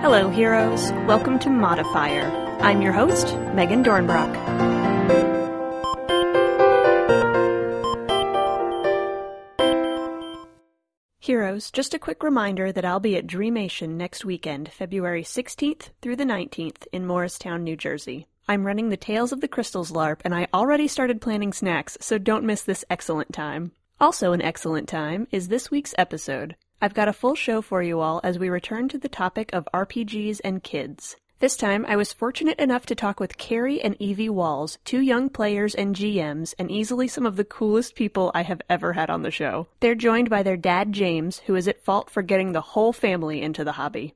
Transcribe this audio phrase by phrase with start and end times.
[0.00, 0.90] Hello, heroes.
[1.06, 2.24] Welcome to Modifier.
[2.60, 4.34] I'm your host, Megan Dornbrock.
[11.18, 16.16] Heroes, just a quick reminder that I'll be at Dreamation next weekend, February 16th through
[16.16, 18.26] the 19th in Morristown, New Jersey.
[18.48, 22.18] I'm running the Tales of the Crystals LARP, and I already started planning snacks, so
[22.18, 23.70] don't miss this excellent time.
[24.00, 26.56] Also, an excellent time is this week's episode.
[26.82, 29.68] I've got a full show for you all as we return to the topic of
[29.74, 31.16] RPGs and kids.
[31.38, 35.28] This time, I was fortunate enough to talk with Carrie and Evie Walls, two young
[35.28, 39.22] players and GMs, and easily some of the coolest people I have ever had on
[39.22, 39.68] the show.
[39.80, 43.42] They're joined by their dad, James, who is at fault for getting the whole family
[43.42, 44.14] into the hobby.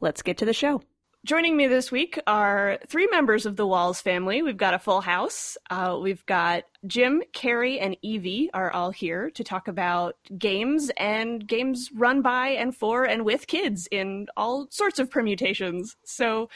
[0.00, 0.82] Let's get to the show.
[1.24, 4.42] Joining me this week are three members of the Walls family.
[4.42, 5.56] We've got a full house.
[5.70, 11.48] Uh, we've got Jim, Carrie, and Evie are all here to talk about games and
[11.48, 15.96] games run by and for and with kids in all sorts of permutations.
[16.04, 16.50] So,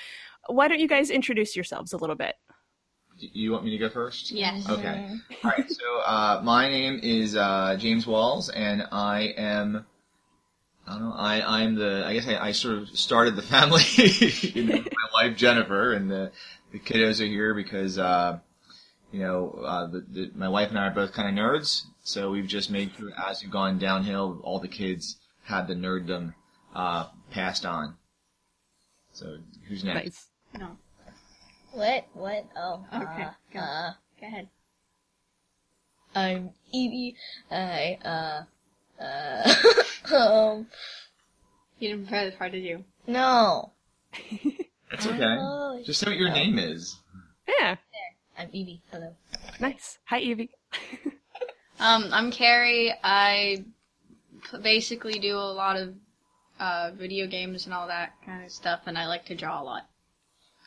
[0.48, 2.34] why don't you guys introduce yourselves a little bit?
[3.16, 4.30] You want me to go first?
[4.30, 4.69] Yes.
[4.69, 5.16] Okay.
[5.44, 5.70] All right.
[5.70, 9.86] So uh, my name is uh, James Walls, and I am.
[10.89, 11.14] I don't know.
[11.14, 12.05] I I'm the.
[12.06, 13.83] I guess I, I sort of started the family.
[14.55, 16.33] you know, my wife Jennifer, and the
[16.72, 18.39] the kiddos are here because uh,
[19.12, 21.83] you know uh, the, the, my wife and I are both kind of nerds.
[22.03, 26.34] So we've just made sure as we've gone downhill, all the kids had the nerddom
[26.75, 27.97] uh, passed on.
[29.12, 29.36] So
[29.69, 30.05] who's next?
[30.05, 30.27] Nice.
[30.59, 30.77] No.
[31.72, 32.06] What?
[32.14, 32.47] What?
[32.56, 32.84] Oh.
[32.94, 33.61] Okay, Uh, go.
[33.61, 34.48] uh, Go ahead.
[36.14, 37.14] I'm Evie.
[37.50, 38.42] I, uh,
[39.00, 39.54] uh,
[40.14, 40.66] um,
[41.78, 42.84] You didn't prepare this part, did you?
[43.06, 43.72] no.
[44.91, 45.36] That's okay.
[45.38, 46.96] Oh, Just say what your name is.
[47.46, 47.76] Yeah.
[48.38, 48.80] I'm Evie.
[48.91, 49.14] Hello.
[49.60, 49.98] Nice.
[50.06, 50.50] Hi, Evie.
[51.80, 52.92] Um, I'm Carrie.
[53.04, 53.64] I
[54.50, 55.94] p- basically do a lot of
[56.58, 59.62] uh, video games and all that kind of stuff, and I like to draw a
[59.62, 59.88] lot.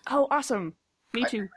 [0.10, 0.74] Oh, awesome.
[1.14, 1.50] Me too.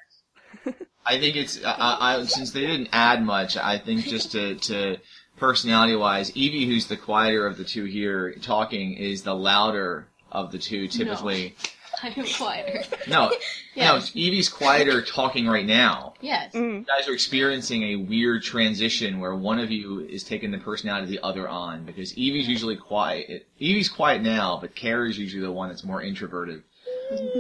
[1.06, 3.56] I think it's I, I, since they didn't add much.
[3.56, 4.96] I think just to, to
[5.36, 10.52] personality wise, Evie, who's the quieter of the two here, talking is the louder of
[10.52, 10.88] the two.
[10.88, 11.54] Typically,
[12.02, 12.82] I'm quieter.
[13.08, 13.32] no,
[13.76, 16.14] no, Evie's quieter talking right now.
[16.20, 16.52] Yes.
[16.54, 16.80] Mm.
[16.80, 21.04] You guys are experiencing a weird transition where one of you is taking the personality
[21.04, 23.46] of the other on because Evie's usually quiet.
[23.58, 26.62] Evie's quiet now, but Carrie's usually the one that's more introverted.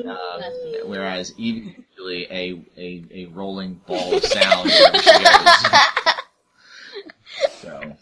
[0.06, 0.42] Um,
[0.86, 6.14] whereas Evie's usually a, a, a rolling ball of sound wherever she goes.
[7.50, 7.96] so,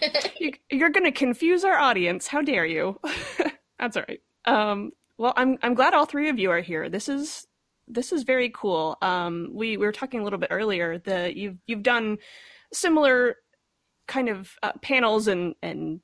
[0.40, 2.26] You, you're going to confuse our audience.
[2.26, 2.98] How dare you?
[3.78, 4.22] That's all right.
[4.46, 6.88] Um, well, I'm I'm glad all three of you are here.
[6.88, 7.46] This is
[7.86, 8.96] this is very cool.
[9.02, 12.16] Um, we, we were talking a little bit earlier that you've you've done
[12.72, 13.36] similar
[14.06, 16.00] kind of uh, panels and and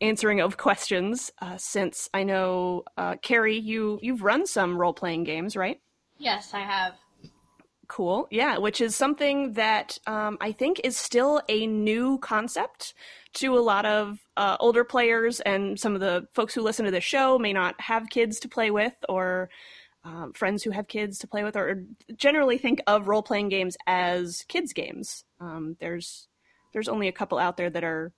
[0.00, 5.24] answering of questions uh, since I know uh, Carrie, you you've run some role playing
[5.24, 5.80] games, right?
[6.18, 6.94] Yes, I have.
[7.88, 8.28] Cool.
[8.30, 12.94] Yeah, which is something that um, I think is still a new concept
[13.34, 16.90] to a lot of uh, older players, and some of the folks who listen to
[16.90, 19.50] the show may not have kids to play with, or
[20.04, 21.84] um, friends who have kids to play with, or
[22.16, 25.24] generally think of role playing games as kids' games.
[25.40, 26.28] Um, there's
[26.72, 28.12] there's only a couple out there that are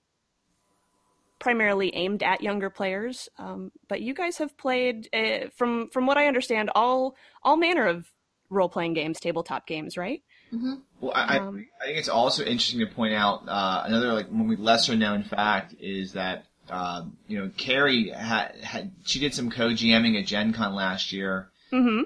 [1.39, 6.17] primarily aimed at younger players, um, but you guys have played, uh, from from what
[6.17, 8.07] I understand, all all manner of
[8.49, 10.21] role playing games, tabletop games, right?
[10.53, 10.73] Mm-hmm.
[11.01, 14.55] well, I, Um, I think it's also interesting to point out uh, another like maybe
[14.55, 20.19] lesser known fact is that uh, you know Carrie had, had she did some co-GMing
[20.19, 21.49] at Gen Con last year.
[21.71, 22.01] hmm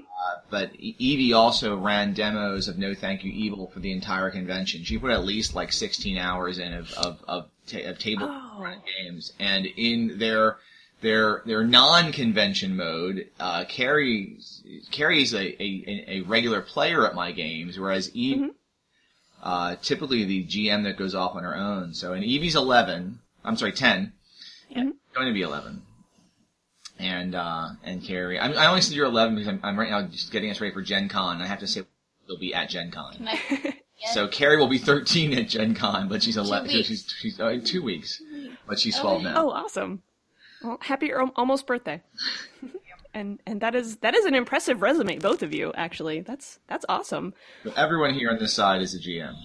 [0.50, 4.84] but E- Evie also ran demos of No Thank You Evil for the entire convention.
[4.84, 8.74] She put at least like 16 hours in of of of, ta- of table Oh.
[9.02, 10.57] games, and in their
[11.02, 14.38] their their non-convention mode, uh, Carrie
[14.91, 18.38] Carrie's a, a a regular player at my games, whereas Eve.
[18.38, 18.50] Mhm.
[19.41, 21.94] Uh, typically the GM that goes off on her own.
[21.94, 23.19] So, and Evie's 11.
[23.46, 24.12] I'm sorry, 10.
[24.69, 24.89] Yeah.
[25.13, 25.83] Going to be 11
[27.00, 28.39] and uh, and Carrie.
[28.39, 30.74] I, I only said you're 11 because I'm, I'm right now just getting us ready
[30.74, 31.42] for Gen Con.
[31.42, 31.83] I have to say
[32.27, 33.13] they'll be at Gen Con.
[33.13, 33.77] Can I,
[34.13, 36.69] So Carrie will be 13 at Gen Con, but she's 11.
[36.69, 38.21] So she's she's uh, two weeks,
[38.68, 39.33] but she's Oh, 12 now.
[39.45, 40.01] oh, awesome!
[40.63, 42.01] Well, happy almost birthday.
[43.13, 45.71] and and that is that is an impressive resume, both of you.
[45.75, 47.33] Actually, that's that's awesome.
[47.63, 49.36] So everyone here on this side is a GM.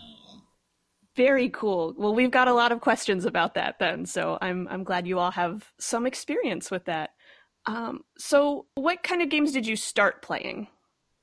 [1.15, 1.95] Very cool.
[1.99, 5.19] Well, we've got a lot of questions about that then, so I'm I'm glad you
[5.19, 7.11] all have some experience with that.
[7.67, 10.69] Um, so, what kind of games did you start playing?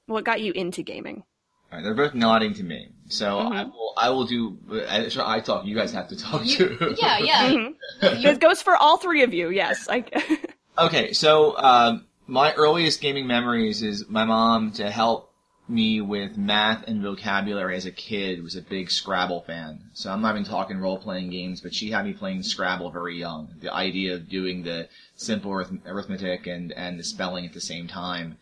[0.06, 1.24] What got you into gaming?
[1.72, 2.90] All right, they're both nodding to me.
[3.10, 3.72] So I Mhm.
[3.74, 3.94] will.
[3.98, 4.58] I will do.
[4.90, 5.66] I, so I talk.
[5.66, 6.96] You guys have to talk You- too.
[7.00, 7.50] yeah, yeah.
[8.02, 8.26] Mhm.
[8.26, 9.50] It goes for all three of you.
[9.50, 9.88] Yes.
[9.90, 10.04] I,
[10.80, 15.26] Okay, so um, my earliest gaming memories is my mom to help
[15.68, 19.82] me with math and vocabulary as a kid was a big Scrabble fan.
[19.94, 23.20] So I'm not even talking role playing games, but she had me playing Scrabble very
[23.20, 23.50] young.
[23.62, 27.88] The idea of doing the simple arith- arithmetic and and the spelling at the same
[27.88, 28.38] time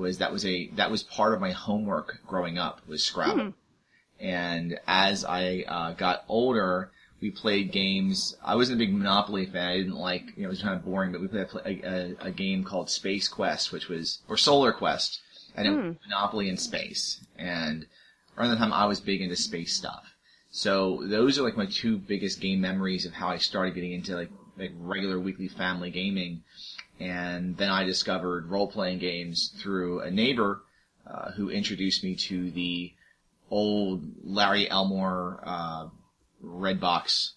[0.00, 3.54] was that was a that was part of my homework growing up was Scrabble.
[4.18, 8.36] And as I uh, got older, we played games.
[8.44, 9.68] I wasn't a big Monopoly fan.
[9.68, 12.16] I didn't like, you know, it was kind of boring, but we played a, a,
[12.26, 15.20] a game called Space Quest, which was, or Solar Quest,
[15.56, 17.24] and it was Monopoly in space.
[17.38, 17.86] And
[18.36, 20.04] around the time I was big into space stuff.
[20.50, 24.16] So those are like my two biggest game memories of how I started getting into
[24.16, 26.42] like, like regular weekly family gaming.
[27.00, 30.62] And then I discovered role-playing games through a neighbor,
[31.06, 32.92] uh, who introduced me to the
[33.50, 35.88] old Larry Elmore, uh,
[36.40, 37.34] red box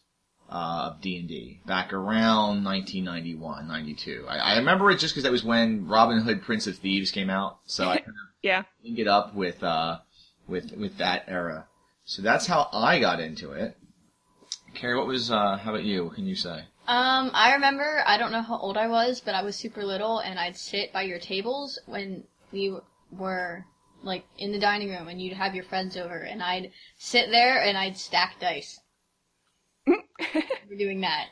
[0.49, 4.25] uh, of D&D back around 1991, 92.
[4.29, 7.29] I, I remember it just because that was when Robin Hood Prince of Thieves came
[7.29, 8.63] out, so I kind of yeah.
[8.83, 9.99] linked it up with uh,
[10.47, 11.67] with with that era.
[12.05, 13.77] So that's how I got into it.
[14.73, 16.05] Carrie, what was uh, how about you?
[16.05, 16.65] What can you say?
[16.85, 20.19] Um, I remember, I don't know how old I was, but I was super little
[20.19, 22.75] and I'd sit by your tables when we
[23.09, 23.65] were
[24.03, 27.61] like in the dining room and you'd have your friends over and I'd sit there
[27.63, 28.81] and I'd stack dice.
[29.87, 31.27] We're doing that.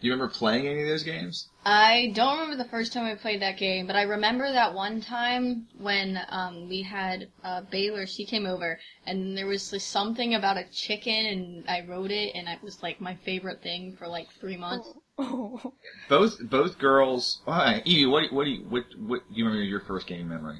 [0.00, 1.48] Do you remember playing any of those games?
[1.66, 5.00] I don't remember the first time I played that game, but I remember that one
[5.00, 8.06] time when um, we had uh, Baylor.
[8.06, 12.34] She came over, and there was this something about a chicken, and I wrote it,
[12.34, 14.92] and it was like my favorite thing for like three months.
[15.16, 15.72] Oh.
[16.08, 17.40] Both both girls.
[17.46, 20.28] Oh, hi, Evie, what what do you what what do you remember your first gaming
[20.28, 20.58] memory?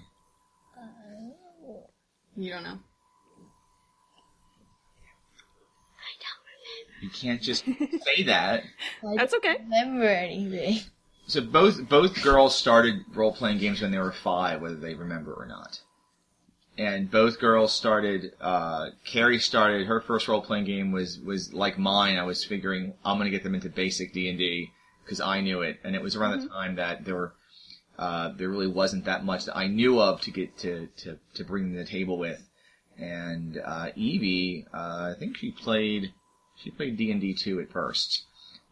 [2.36, 2.78] You don't know.
[5.98, 8.64] I don't really You can't just say that.
[9.16, 9.56] That's okay.
[9.58, 10.80] don't remember anything.
[11.26, 15.32] So both both girls started role playing games when they were five, whether they remember
[15.32, 15.80] or not.
[16.76, 18.32] And both girls started.
[18.40, 22.18] Uh, Carrie started her first role playing game was was like mine.
[22.18, 24.72] I was figuring I'm going to get them into basic D and D
[25.04, 27.34] because I knew it, and it was around the time that there were
[27.98, 31.44] uh, there really wasn't that much that I knew of to get to to to
[31.44, 32.42] bring to the table with.
[32.98, 36.12] And uh, Evie, uh, I think she played
[36.56, 38.24] she played D and D two at first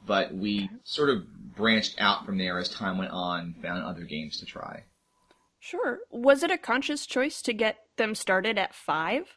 [0.06, 4.38] but we sort of branched out from there as time went on, found other games
[4.40, 4.84] to try.
[5.60, 5.98] Sure.
[6.10, 9.36] Was it a conscious choice to get them started at five?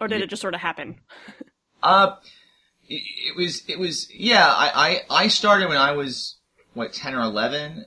[0.00, 0.24] Or did Yeah.
[0.24, 1.00] it just sort of happen?
[1.82, 2.16] Uh,
[2.90, 6.36] it, it was, it was, yeah, I, I, I started when I was,
[6.74, 7.86] what, 10 or 11,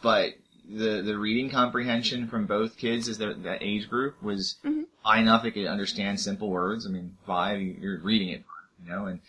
[0.00, 0.34] but
[0.70, 4.84] the, the reading comprehension from both kids as their, that age group was Mhm.
[5.02, 6.86] high enough they could understand simple words.
[6.86, 8.44] I mean, five, you're reading it,
[8.84, 9.20] you know, and,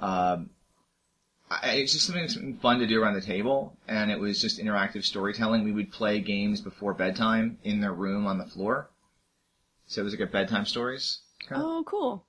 [0.00, 0.50] um,
[1.50, 4.60] I, it's just something, something fun to do around the table, and it was just
[4.60, 5.64] interactive storytelling.
[5.64, 8.90] We would play games before bedtime in their room on the floor.
[9.86, 11.20] So it was like a bedtime stories.
[11.48, 12.26] kind of- Oh, cool.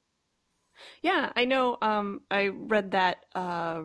[1.03, 1.77] Yeah, I know.
[1.81, 3.83] Um, I read that uh,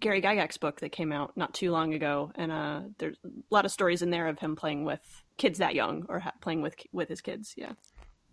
[0.00, 3.64] Gary Gygax book that came out not too long ago, and uh, there's a lot
[3.64, 5.00] of stories in there of him playing with
[5.36, 7.54] kids that young or ha- playing with with his kids.
[7.56, 7.72] Yeah.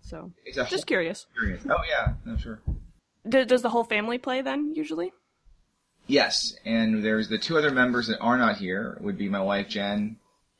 [0.01, 1.27] So, It's a whole just curious.
[1.29, 1.65] experience.
[1.69, 2.61] Oh yeah, no sure.
[3.27, 5.11] Does the whole family play then usually?
[6.09, 9.67] Yes, and there's the two other members that are not here would be my wife
[9.69, 10.17] Jen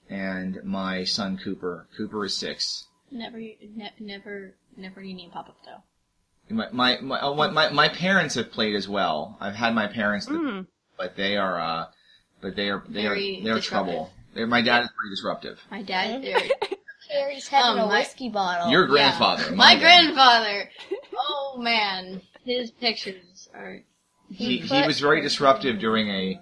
[0.09, 1.87] and my son Cooper.
[1.97, 2.85] Cooper is six.
[3.11, 6.55] Never, ne- never, never you need pop up though.
[6.55, 9.37] My my my, oh, my my my parents have played as well.
[9.41, 10.67] I've had my parents, that, Mm.
[10.97, 11.85] but they are uh,
[12.41, 14.11] but they are they Very are they're trouble.
[14.35, 15.59] They're, my dad is pretty disruptive.
[15.71, 16.21] My dad,
[17.11, 18.69] Carrie's having Um, a my- whiskey bottle.
[18.69, 18.87] Your Yeah.
[18.89, 20.69] grandfather, my grandfather.
[21.21, 23.81] Oh man, his pictures are.
[24.31, 26.39] He he put- was very disruptive during a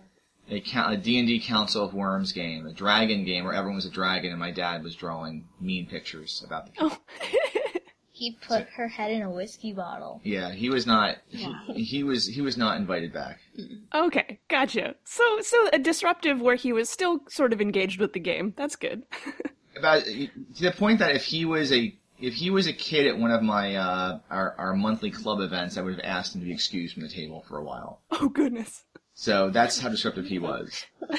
[0.50, 4.32] a a D&D Council of Worms game, a dragon game where everyone was a dragon
[4.32, 6.98] and my dad was drawing mean pictures about the Oh.
[8.18, 10.22] He put her head in a whiskey bottle.
[10.24, 11.18] Yeah, he was not.
[11.30, 11.54] Yeah.
[11.68, 12.26] He, he was.
[12.26, 13.38] He was not invited back.
[13.94, 14.96] okay, gotcha.
[15.04, 18.56] So, so a disruptive where he was still sort of engaged with the game.
[18.58, 19.04] That's good.
[19.78, 20.30] About to
[20.60, 23.42] the point that if he was a if he was a kid at one of
[23.42, 26.94] my uh, our our monthly club events, I would have asked him to be excused
[26.94, 28.02] from the table for a while.
[28.12, 28.84] oh goodness.
[29.14, 30.86] So that's how disruptive he was.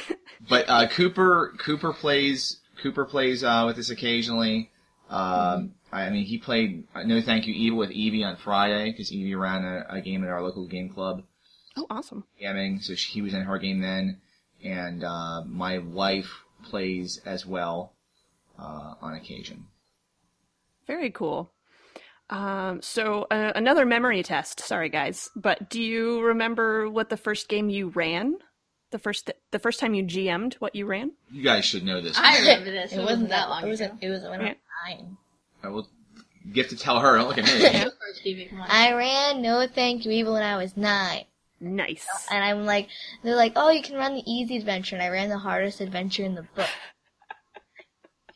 [0.49, 4.71] But uh, Cooper Cooper plays Cooper plays uh, with us occasionally.
[5.11, 9.13] Um, I mean, he played uh, No Thank You Evil with Evie on Friday because
[9.13, 11.25] Evie ran a, a game at our local game club.
[11.77, 12.25] Oh, awesome.
[12.39, 14.21] gaming, so she, he was in her game then,
[14.63, 17.93] and uh, my wife plays as well
[18.59, 19.67] uh, on occasion.
[20.89, 21.53] Very cool.
[22.31, 24.59] Um, so uh, another memory test.
[24.61, 28.37] Sorry, guys, but do you remember what the first game you ran?
[28.91, 31.13] The first the first time you GM'd what you ran?
[31.31, 32.19] You guys should know this.
[32.19, 32.93] I remember this.
[32.93, 33.81] It wasn't that long It was.
[33.83, 33.93] ago.
[34.03, 34.49] A, it was when I Yeah.
[34.51, 34.57] was
[34.99, 35.17] nine.
[35.63, 35.89] I will
[36.53, 37.17] get to tell her.
[37.19, 37.61] Don't look at me.
[37.85, 38.71] Go first, Phoebe, come on.
[38.71, 41.25] I ran No Thank You Evil when I was nine,
[41.61, 42.07] Nice.
[42.31, 42.89] and I'm like,
[43.23, 46.25] they're like, oh, you can run the easy adventure, and I ran the hardest adventure
[46.25, 46.69] in the book.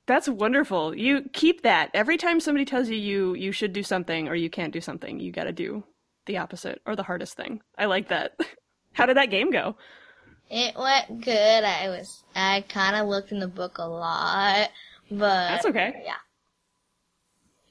[0.06, 0.94] that's wonderful.
[0.94, 4.50] You keep that every time somebody tells you you you should do something or you
[4.50, 5.18] can't do something.
[5.18, 5.82] You got to do
[6.26, 7.62] the opposite or the hardest thing.
[7.78, 8.36] I like that.
[8.92, 9.76] How did that game go?
[10.50, 11.64] It went good.
[11.64, 14.68] I was, I kind of looked in the book a lot,
[15.10, 16.02] but That's okay.
[16.04, 16.16] Yeah.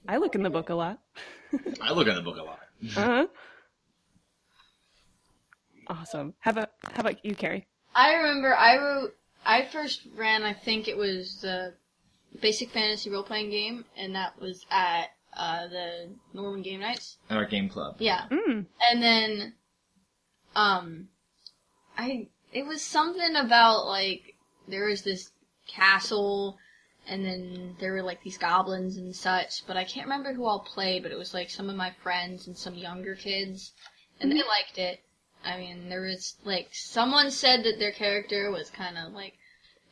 [0.07, 0.99] I look in the book a lot.
[1.81, 2.59] I look in the book a lot.
[2.97, 3.27] Uh-huh.
[5.87, 6.33] Awesome.
[6.39, 7.67] How about how about you, Carrie?
[7.95, 9.15] I remember I wrote.
[9.45, 10.43] I first ran.
[10.43, 11.73] I think it was the
[12.39, 17.17] basic fantasy role playing game, and that was at uh, the Norwin Game Nights.
[17.29, 17.95] At our game club.
[17.99, 18.65] Yeah, Mm.
[18.89, 19.53] and then,
[20.55, 21.07] um,
[21.97, 24.35] I it was something about like
[24.67, 25.31] there was this
[25.67, 26.57] castle,
[27.07, 29.65] and then there were like these goblins and such.
[29.67, 31.03] But I can't remember who all played.
[31.03, 33.73] But it was like some of my friends and some younger kids,
[34.19, 34.47] and they mm-hmm.
[34.47, 35.01] liked it.
[35.43, 39.33] I mean, there was like someone said that their character was kind of like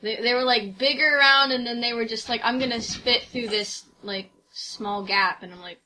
[0.01, 3.23] they they were like bigger around, and then they were just like, I'm gonna spit
[3.23, 5.79] through this like small gap, and I'm like,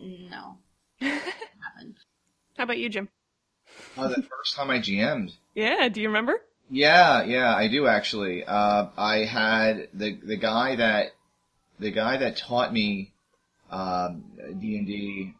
[0.00, 0.58] no.
[1.00, 3.08] How about you, Jim?
[3.96, 5.32] Oh, the first time I GM'd.
[5.54, 6.42] Yeah, do you remember?
[6.72, 8.44] Yeah, yeah, I do actually.
[8.44, 11.12] Uh, I had the the guy that
[11.78, 13.12] the guy that taught me
[13.70, 14.24] um,
[14.58, 15.34] D and D.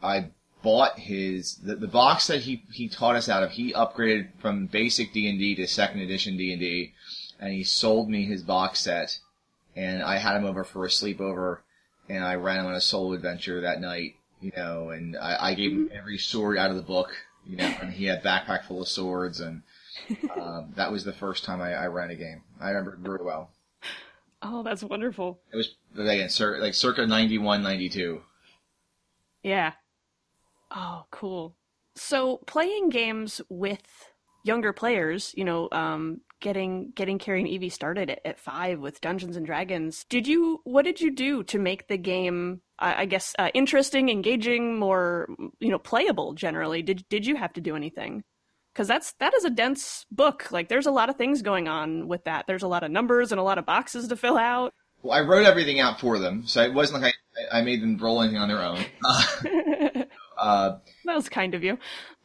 [0.00, 0.28] I
[0.62, 3.50] bought his the, the box that he he taught us out of.
[3.50, 6.92] He upgraded from basic D and D to second edition D and D,
[7.40, 9.18] and he sold me his box set.
[9.74, 11.58] And I had him over for a sleepover,
[12.08, 14.14] and I ran him on a solo adventure that night.
[14.40, 17.10] You know, and I, I gave him every sword out of the book.
[17.44, 19.62] You know, and he had a backpack full of swords and.
[20.36, 22.42] Um, that was the first time I, I ran a game.
[22.60, 23.50] I remember it very well.
[24.42, 25.40] Oh, that's wonderful.
[25.52, 28.20] It was again, cir- like circa 91, 92.
[29.42, 29.72] Yeah.
[30.70, 31.56] Oh, cool.
[31.94, 34.10] So playing games with
[34.44, 39.00] younger players, you know, um, getting getting Carrie and Evie started at, at five with
[39.00, 40.04] Dungeons and Dragons.
[40.08, 40.60] Did you?
[40.64, 42.60] What did you do to make the game?
[42.78, 46.34] I I guess uh, interesting, engaging, more you know, playable.
[46.34, 48.22] Generally, did did you have to do anything?
[48.76, 50.52] Because that's that is a dense book.
[50.52, 52.46] Like, there's a lot of things going on with that.
[52.46, 54.74] There's a lot of numbers and a lot of boxes to fill out.
[55.02, 57.14] Well, I wrote everything out for them, so it wasn't like
[57.50, 58.84] I, I made them roll anything on their own.
[60.38, 61.78] Uh, that uh, was kind of you.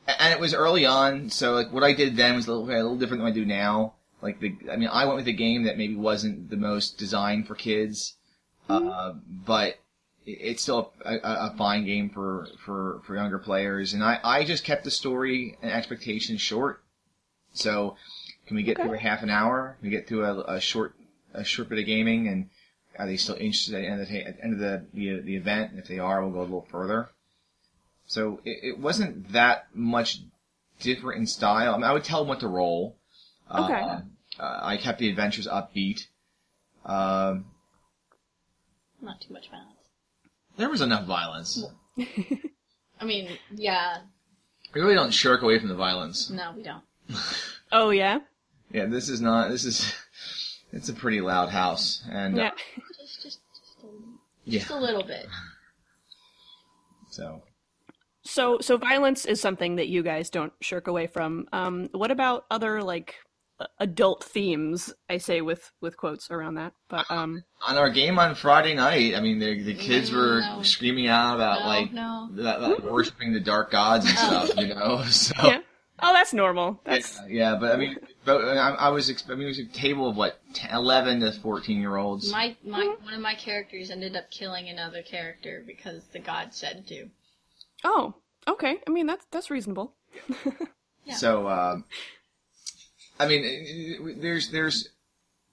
[0.05, 2.75] and it was early on, so like what I did then was a little, a
[2.75, 3.93] little different than what I do now.
[4.22, 7.48] Like the, I mean, I went with a game that maybe wasn't the most designed
[7.48, 8.17] for kids,
[8.67, 9.13] uh,
[9.46, 9.79] but
[10.25, 13.93] it's still a, a, a fine game for, for, for younger players.
[13.93, 16.83] And I, I just kept the story and expectations short.
[17.53, 17.95] So,
[18.47, 18.87] can we get Okay.
[18.87, 19.77] through a half an hour?
[19.79, 20.95] Can we get through a, a short,
[21.33, 22.27] a short bit of gaming?
[22.27, 22.49] And
[22.99, 25.35] are they still interested at the end of the, the, end of the, the, the
[25.35, 25.71] event?
[25.71, 27.09] And if they are, we'll go a little further.
[28.05, 30.19] So it, it wasn't that much
[30.79, 31.73] different in style.
[31.73, 32.95] I mean, I would tell them what to roll.
[33.53, 33.73] Okay.
[33.73, 33.99] Uh,
[34.39, 36.07] uh, I kept the adventures upbeat.
[36.85, 37.45] Um,
[39.01, 39.70] Not too much violence.
[40.58, 41.63] There was enough violence.
[43.00, 43.98] I mean, yeah,
[44.74, 46.29] We really don't shirk away from the violence.
[46.29, 46.84] no, we don't.
[47.74, 48.20] Oh yeah,
[48.72, 49.50] Yeah, this is not.
[49.50, 49.93] This is.
[50.74, 52.51] It's a pretty loud house, and uh, yeah.
[53.00, 53.88] Just, just, just a,
[54.46, 54.63] yeah.
[54.70, 55.25] a little bit.
[57.10, 57.41] So
[58.24, 61.48] So, so violence is something that you guys don't shirk away from.
[61.51, 63.30] Um, what about other like a-
[63.79, 64.93] adult themes?
[65.09, 69.15] I say with with quotes around that, but um, on our game on Friday night,
[69.15, 70.61] I mean, the the kids were No.
[70.63, 72.29] screaming out about No, like no.
[72.43, 75.03] that, like, worshiping the dark gods and stuff, you know.
[75.09, 75.61] So yeah.
[76.03, 76.81] Oh, that's normal.
[76.83, 79.11] That's yeah, but I mean, but I, I was.
[79.11, 82.31] exp- I mean, it was a table of what 10, eleven to fourteen year olds.
[82.31, 86.87] My, my, one of my characters ended up killing another character because the god said
[86.87, 87.09] to.
[87.83, 88.15] oh,
[88.47, 88.77] okay.
[88.87, 89.93] I mean, that's that's reasonable.
[91.03, 91.15] Yeah.
[91.15, 91.85] So, um,
[93.21, 94.89] I mean, there's there's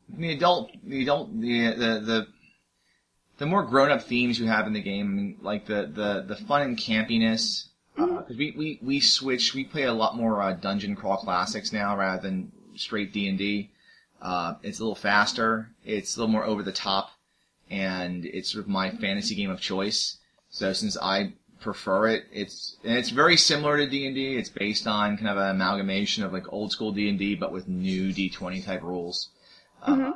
[0.08, 2.26] the adult the adult the the the,
[3.36, 6.62] the more grown up themes you have in the game, like the the the fun
[6.62, 7.66] and campiness.
[7.94, 11.96] Because we, we we switch, we play a lot more uh, dungeon crawl classics now
[11.96, 13.70] rather than straight D and D.
[14.22, 17.10] Uh, It's a little faster, it's a little more over the top,
[17.70, 20.18] and it's sort of my fantasy game of choice.
[20.48, 22.24] So since I prefer it.
[22.32, 24.36] It's and it's very similar to D and D.
[24.36, 27.52] It's based on kind of an amalgamation of like old school D and D, but
[27.52, 29.30] with new D twenty type rules.
[29.82, 30.12] Uh,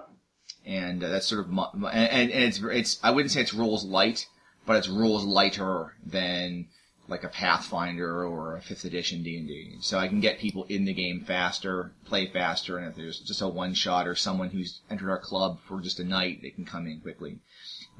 [0.64, 1.52] and uh, that's sort of
[1.92, 4.26] and, and it's it's I wouldn't say it's rules light,
[4.66, 6.68] but it's rules lighter than
[7.08, 9.76] like a Pathfinder or a fifth edition D and D.
[9.80, 13.42] So I can get people in the game faster, play faster, and if there's just
[13.42, 16.64] a one shot or someone who's entered our club for just a night, they can
[16.64, 17.38] come in quickly.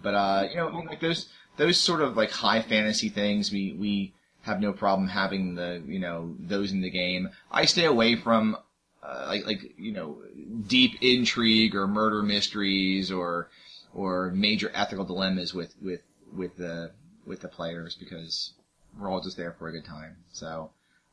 [0.02, 3.52] But uh, you know, I mean, like those those sort of like high fantasy things,
[3.52, 7.30] we we have no problem having the you know those in the game.
[7.50, 8.56] I stay away from
[9.02, 10.18] uh, like like you know
[10.66, 13.49] deep intrigue or murder mysteries or
[13.94, 16.02] or major ethical dilemmas with with
[16.35, 16.92] with the
[17.26, 18.52] with the players because
[18.99, 20.16] we're all just there for a good time.
[20.32, 20.71] So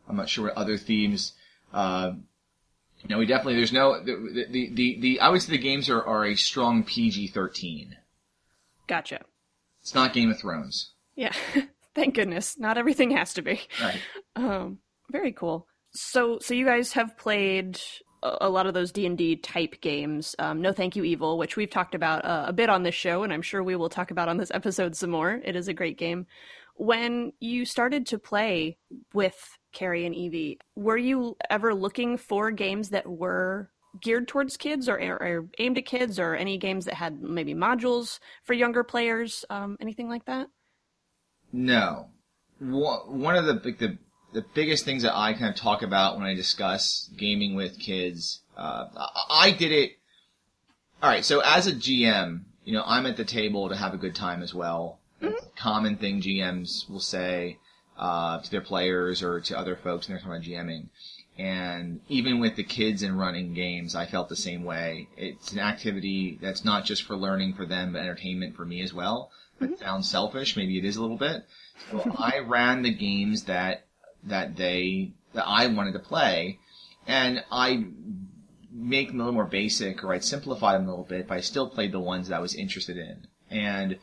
[0.08, 1.34] I'm not sure what other themes.
[1.74, 2.14] Uh,
[3.10, 6.04] know, we definitely there's no the the the, the I would say the games are,
[6.04, 7.96] are a strong PG-13.
[8.88, 9.26] Gotcha.
[9.82, 10.94] It's not Game of Thrones.
[11.16, 11.34] Yeah.
[11.96, 12.58] Thank goodness.
[12.58, 13.62] Not everything has to be.
[13.82, 14.00] Right.
[14.36, 14.80] Um,
[15.12, 15.68] very cool.
[15.92, 17.80] So, so you guys have played
[18.22, 20.36] a lot of those D and D type games.
[20.40, 23.24] Um, no, thank you, Evil, which we've talked about uh, a bit on this show,
[23.24, 25.42] and I'm sure we will talk about on this episode some more.
[25.44, 26.28] It is a great game.
[26.76, 28.78] When you started to play
[29.14, 33.70] with Carrie and Evie, were you ever looking for games that were
[34.02, 38.20] geared towards kids or, or aimed at kids, or any games that had maybe modules
[38.44, 40.48] for younger players, um, anything like that?
[41.52, 42.08] No.
[42.60, 43.98] One of the the
[44.34, 48.42] the biggest things that I kind of talk about when I discuss gaming with kids,
[48.56, 48.86] uh,
[49.30, 49.94] I, did it.
[51.02, 53.98] All right, so as a GM, you know, I'm at the table to have a
[53.98, 55.00] good time as well.
[55.22, 57.58] A common thing GMs will say
[57.98, 60.90] uh, to their players or to other folks when they're talking about GMing.
[61.40, 65.08] And even with the kids and running games, I felt the same way.
[65.16, 68.94] It's an activity that's not just for learning for them, but entertainment for me as
[68.94, 69.32] well.
[69.62, 69.76] It mm-hmm.
[69.76, 71.46] sounds selfish, maybe it is a little bit.
[71.92, 73.86] So I ran the games that
[74.26, 76.60] that they that I wanted to play,
[77.08, 77.86] and I
[78.70, 81.42] make them a little more basic, or I'd simplify them a little bit, but I
[81.42, 83.28] still played the ones that I was interested in.
[83.50, 83.98] And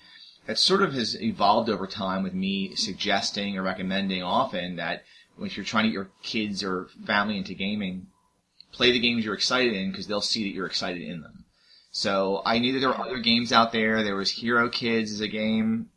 [0.46, 5.04] that sort of has evolved over time with me suggesting or recommending often that
[5.40, 8.06] if you're trying to get your kids or family into gaming,
[8.72, 11.44] play the games you're excited in because they'll see that you're excited in them.
[11.90, 14.02] So I knew that there were other games out there.
[14.02, 15.88] There was Hero Kids as a game.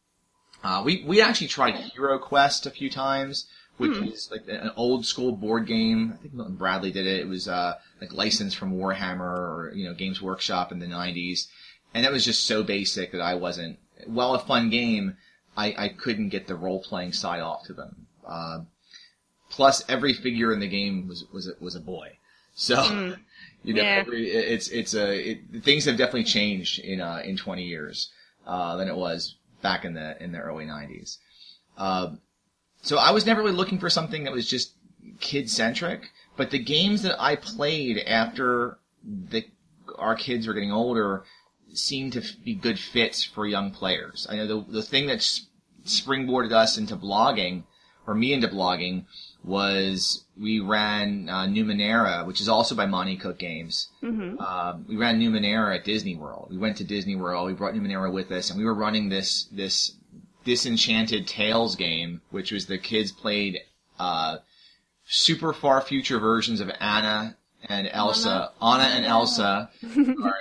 [0.64, 3.48] Uh, we we actually tried Hero Quest a few times,
[3.78, 6.14] which is like an old school board game.
[6.14, 7.20] I think Milton Bradley did it.
[7.20, 11.48] It was uh, like licensed from Warhammer or you know Games Workshop in the '90s,
[11.94, 13.80] and it was just so basic that I wasn't.
[14.06, 15.18] While a fun game,
[15.58, 18.08] I, I couldn't get the role playing side off to them.
[18.26, 18.60] Uh,
[19.50, 22.18] plus, every figure in the game was was a, was a boy,
[22.56, 23.16] so.
[23.62, 23.96] You know, Yeah.
[24.08, 28.10] every, it's it's a it, things have definitely changed in uh, in 20 years
[28.48, 31.18] uh, than it was back in the in the early 90s.
[31.78, 32.12] Uh,
[32.82, 34.76] so I was never really looking for something that was just
[35.20, 39.44] kid centric, but the games that I played after the
[39.98, 41.26] our kids were getting older
[41.74, 44.26] seemed to be good fits for young players.
[44.30, 45.20] I know the the thing that
[45.86, 47.64] springboarded us into blogging,
[48.08, 49.04] or me into blogging,
[49.44, 53.90] was we ran uh, Numenera, which is also by Monte Cook Games.
[54.04, 54.40] Mm-hmm.
[54.40, 56.48] Um, we ran Numenera at Disney World.
[56.50, 57.48] We went to Disney World.
[57.48, 59.94] We brought Numenera with us, and we were running this this
[60.46, 63.60] Disenchanted Tales game, which was the kids played
[64.00, 64.38] uh,
[65.06, 70.34] super far future versions of Anna and Elsa, Anna, and Elsa, sorry,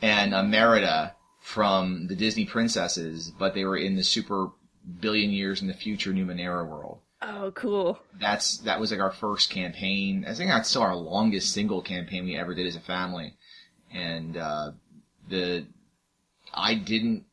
[0.00, 4.50] and uh, Merida from the Disney princesses, but they were in the super
[5.00, 7.98] billion years in the future Numenera world Oh, cool.
[8.20, 10.24] that's that was like our first campaign.
[10.28, 13.34] I think that's still our longest single campaign we ever did as a family.
[13.92, 14.72] And uh,
[15.28, 15.66] the
[16.52, 17.24] I didn't.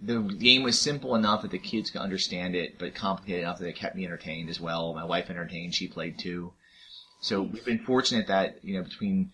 [0.00, 3.68] The game was simple enough that the kids could understand it, but complicated enough that
[3.68, 4.92] it kept me entertained as well.
[4.94, 6.52] My wife entertained; she played too.
[7.20, 9.32] So we've been fortunate that you know between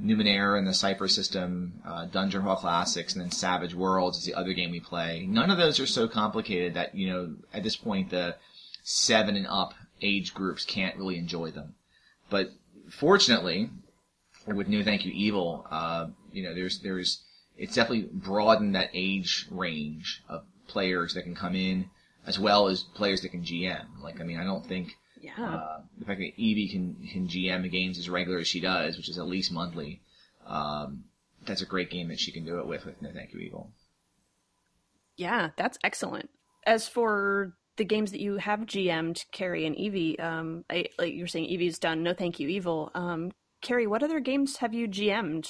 [0.00, 4.34] Numenera and the Cypher system, uh, Dungeon Crawl Classics, and then Savage Worlds is the
[4.34, 5.26] other game we play.
[5.28, 8.36] None of those are so complicated that you know at this point the
[8.88, 11.74] seven and up age groups can't really enjoy them.
[12.30, 12.52] But
[12.88, 13.68] fortunately,
[14.46, 17.22] with No Thank You Evil, uh, you know, there's there's
[17.58, 21.90] it's definitely broadened that age range of players that can come in,
[22.26, 23.86] as well as players that can GM.
[24.02, 25.32] Like, I mean, I don't think Yeah.
[25.44, 28.96] uh, the fact that Evie can can GM the games as regular as she does,
[28.96, 30.00] which is at least monthly.
[30.46, 31.04] Um,
[31.44, 33.72] that's a great game that she can do it with with No Thank You Evil.
[35.16, 36.30] Yeah, that's excellent.
[36.64, 41.22] As for the games that you have GM'd, Carrie and Evie, um, I, like you
[41.22, 42.90] were saying, Evie's done No Thank You Evil.
[42.94, 45.48] Um, Carrie, what other games have you GM'd?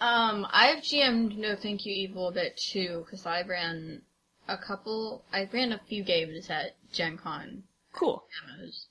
[0.00, 4.02] Um, I've GM'd No Thank You Evil a bit too, because I ran
[4.48, 5.24] a couple.
[5.32, 8.22] I ran a few games at Gen Con Cool.
[8.58, 8.86] demos.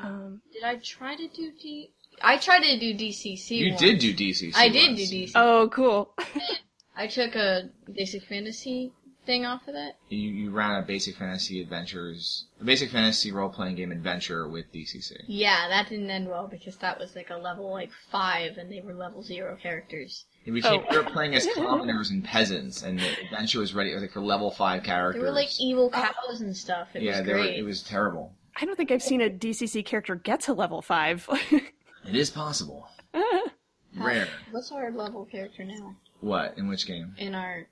[0.00, 1.90] Um, Did I try to do D?
[2.22, 3.50] I tried to do DCC.
[3.50, 3.80] You once.
[3.80, 4.52] did do DCC.
[4.56, 5.32] I did do DCC.
[5.36, 6.14] oh, cool.
[6.96, 8.90] I took a basic fantasy
[9.26, 9.96] thing off of that.
[10.08, 14.72] You, you ran a Basic Fantasy Adventures, a Basic Fantasy role playing game adventure with
[14.72, 15.12] DCC.
[15.26, 18.80] Yeah, that didn't end well because that was like a level like five, and they
[18.80, 20.24] were level zero characters.
[20.44, 20.86] It became, Oh.
[20.90, 24.50] we were playing as commoners and peasants, and the adventure was ready like for level
[24.50, 25.20] five characters.
[25.20, 26.88] There were like evil cows and stuff.
[26.94, 28.32] It yeah, was they were, it was terrible.
[28.60, 31.28] I don't think I've seen a DCC character get to level five.
[31.50, 32.86] It is possible.
[33.98, 34.28] Rare.
[34.50, 36.56] What's our level character now What?
[36.58, 37.14] In which game?
[37.18, 37.66] in our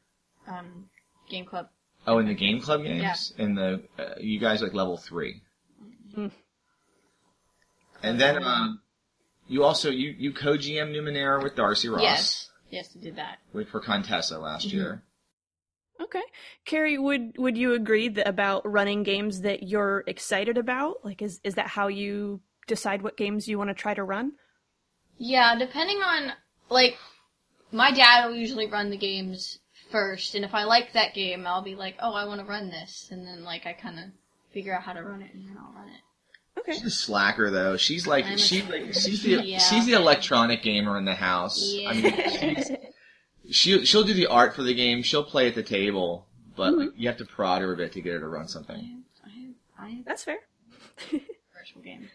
[0.49, 0.89] um
[1.29, 1.69] game club?
[2.07, 3.33] Oh, in the game club games.
[3.39, 5.43] In the uh, you guys like level three.
[6.15, 6.29] Hmm.
[8.03, 8.81] And then um,
[9.49, 12.03] you also you you co GM Numenera with Darcy Ross.
[12.03, 13.39] Yes, yes, I did that.
[13.53, 14.77] With for Contessa last Mm-hmm.
[14.77, 15.03] year.
[16.03, 16.23] okay.
[16.67, 20.97] Carrie, would would you agree that about running games that you're excited about?
[21.05, 24.33] Like, is is that how you decide what games you want to try to run?
[25.17, 26.33] Yeah, depending on
[26.69, 26.99] like
[27.73, 29.59] my dad will usually run the games
[29.91, 32.71] first, and if I like that game, I'll be like, oh, I want to run
[32.71, 34.05] this, and then like I kind of
[34.53, 36.61] figure out how to run it, and then I'll run it.
[36.61, 36.73] Okay.
[36.75, 37.77] She's a slacker though.
[37.77, 38.93] She's like I'm she slacker.
[38.93, 39.59] she's the Yeah.
[39.59, 41.61] she's the electronic gamer in the house.
[41.75, 41.91] Yeah.
[41.91, 42.71] I mean, she's,
[43.51, 45.03] she she'll do the art for the game.
[45.03, 47.01] She'll play at the table, but Mm-hmm.
[47.01, 49.03] you have to prod her a bit to get her to run something.
[49.25, 50.39] I have, I That's fair.
[51.11, 52.09] virtual games.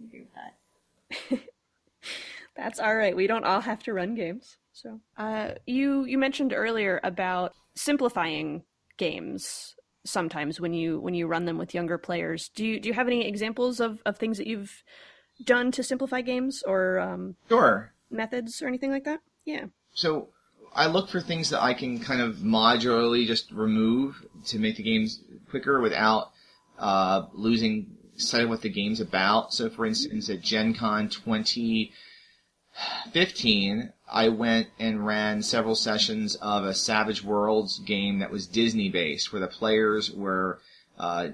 [0.00, 1.40] I agree with that.
[2.56, 3.16] That's all right.
[3.16, 4.56] We don't all have to run games.
[4.72, 8.62] So, uh, you you mentioned earlier about simplifying
[8.98, 12.48] games sometimes when you when you run them with younger players.
[12.54, 14.82] Do you do you have any examples of, of things that you've
[15.44, 17.92] done to simplify games or um, Sure.
[18.10, 19.20] methods or anything like that?
[19.44, 19.66] Yeah.
[19.94, 20.28] So
[20.74, 24.82] I look for things that I can kind of modularly just remove to make the
[24.82, 26.30] games quicker without
[26.78, 29.52] uh, losing sight of what the game's about.
[29.52, 36.74] So for instance, at Gen Con 2015, I went and ran several sessions of a
[36.74, 40.60] Savage Worlds game that was Disney based, where the players were
[40.98, 41.28] uh,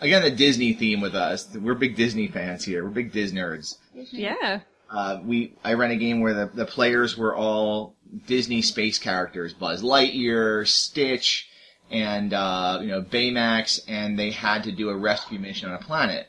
[0.00, 1.48] again a Disney theme with us.
[1.56, 2.84] We're big Disney fans here.
[2.84, 3.78] We're big Disney nerds
[4.10, 4.60] Yeah.
[4.90, 9.54] uh, we I ran a game where the, the players were all Disney space characters:
[9.54, 11.48] Buzz Lightyear, Stitch,
[11.90, 15.84] and uh, you know Baymax, and they had to do a rescue mission on a
[15.84, 16.28] planet.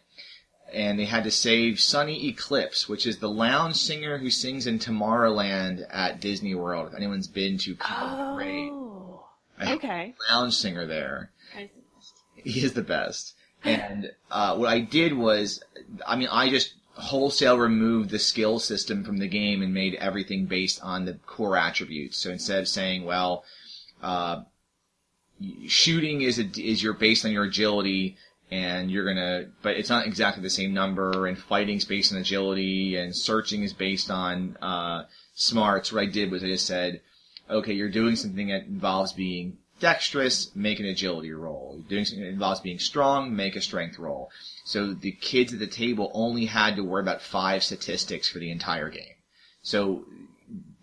[0.74, 4.80] And they had to save Sunny Eclipse, which is the lounge singer who sings in
[4.80, 6.90] Tomorrowland at Disney World.
[6.90, 9.26] If anyone's been to Con Oh.
[9.62, 10.14] Okay.
[10.30, 11.32] lounge singer there.
[12.36, 13.34] He is the best.
[13.64, 15.64] And uh, what I did was,
[16.06, 20.46] I mean, I just wholesale removed the skill system from the game and made everything
[20.46, 22.18] based on the core attributes.
[22.18, 23.44] So instead of saying, well,
[24.02, 24.44] uh,
[25.68, 28.18] shooting is a, is your based on your agility,
[28.52, 31.28] and you're gonna, but it's not exactly the same number.
[31.28, 35.92] And fighting's based on agility, and searching is based on uh, smarts.
[35.92, 37.02] What I did was I just said,
[37.50, 41.76] okay, you're doing something that involves being dexterous, make an agility roll.
[41.78, 44.32] You're doing something that involves being strong, make a strength roll.
[44.64, 48.52] So the kids at the table only had to worry about five statistics for the
[48.52, 49.16] entire game.
[49.62, 50.06] So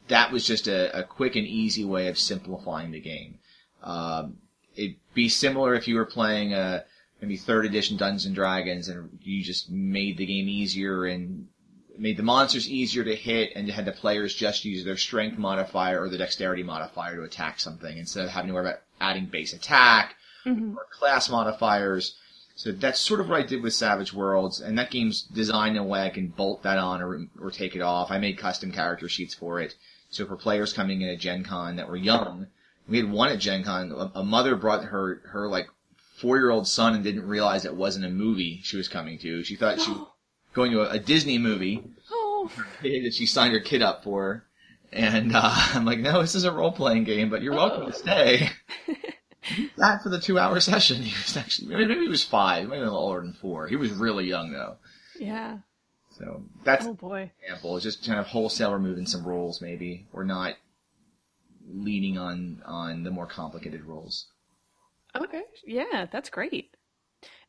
[0.09, 3.39] that was just a, a quick and easy way of simplifying the game.
[3.83, 4.39] Um,
[4.77, 6.85] it'd be similar if you were playing a
[7.23, 11.47] maybe third edition Dungeons and Dragons and you just made the game easier and
[11.97, 16.03] made the monsters easier to hit and had the players just use their strength modifier
[16.03, 19.53] or the dexterity modifier to attack something instead of having to worry about adding base
[19.53, 20.75] attack Mhm.
[20.75, 22.17] or class modifiers.
[22.57, 25.83] So that's sort of what I did with Savage Worlds, and that game's designed in
[25.83, 28.11] a way I can bolt that on or, or take it off.
[28.11, 29.77] I made custom character sheets for it.
[30.11, 32.49] So for players coming in at Gen Con that were young,
[32.89, 35.69] we had one at Gen Con, a, a mother brought her, her like
[36.23, 39.45] four year old son and didn't realize it wasn't a movie she was coming to.
[39.45, 40.07] She thought she was
[40.55, 42.51] going to a, a Disney movie Oh.
[42.83, 44.47] that she signed her kid up for.
[44.93, 45.41] And uh,
[45.75, 48.49] I'm like, no, this is a role playing game, but you're welcome to stay.
[49.77, 51.03] that for the two hour session.
[51.03, 53.67] He was actually maybe, maybe he was five, maybe a little older than four.
[53.69, 54.77] He was really young though.
[55.19, 55.59] Yeah.
[56.19, 57.31] So that's Oh an boy.
[57.43, 57.77] example.
[57.77, 60.55] It's just kind of wholesale removing some rules maybe, or not
[61.73, 64.27] leaning on on the more complicated rules.
[65.17, 65.43] Okay.
[65.65, 66.75] Yeah, that's great.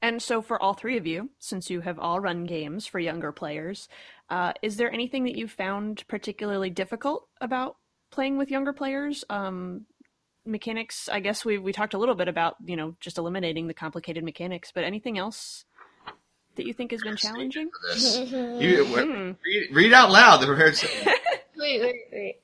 [0.02, 3.32] And so, for all three of you, since you have all run games for younger
[3.32, 3.88] players,
[4.30, 7.78] uh, is there anything that you found particularly difficult about
[8.12, 9.24] playing with younger players?
[9.30, 9.86] Um,
[10.46, 13.74] mechanics, I guess we we talked a little bit about you know just eliminating the
[13.74, 15.66] complicated mechanics, but anything else
[16.56, 17.70] that you think has been challenging?
[17.70, 18.30] For this.
[18.60, 19.32] You, Hmm.
[19.46, 20.76] read, read out loud the prepared.
[21.56, 22.36] Wait, wait, wait.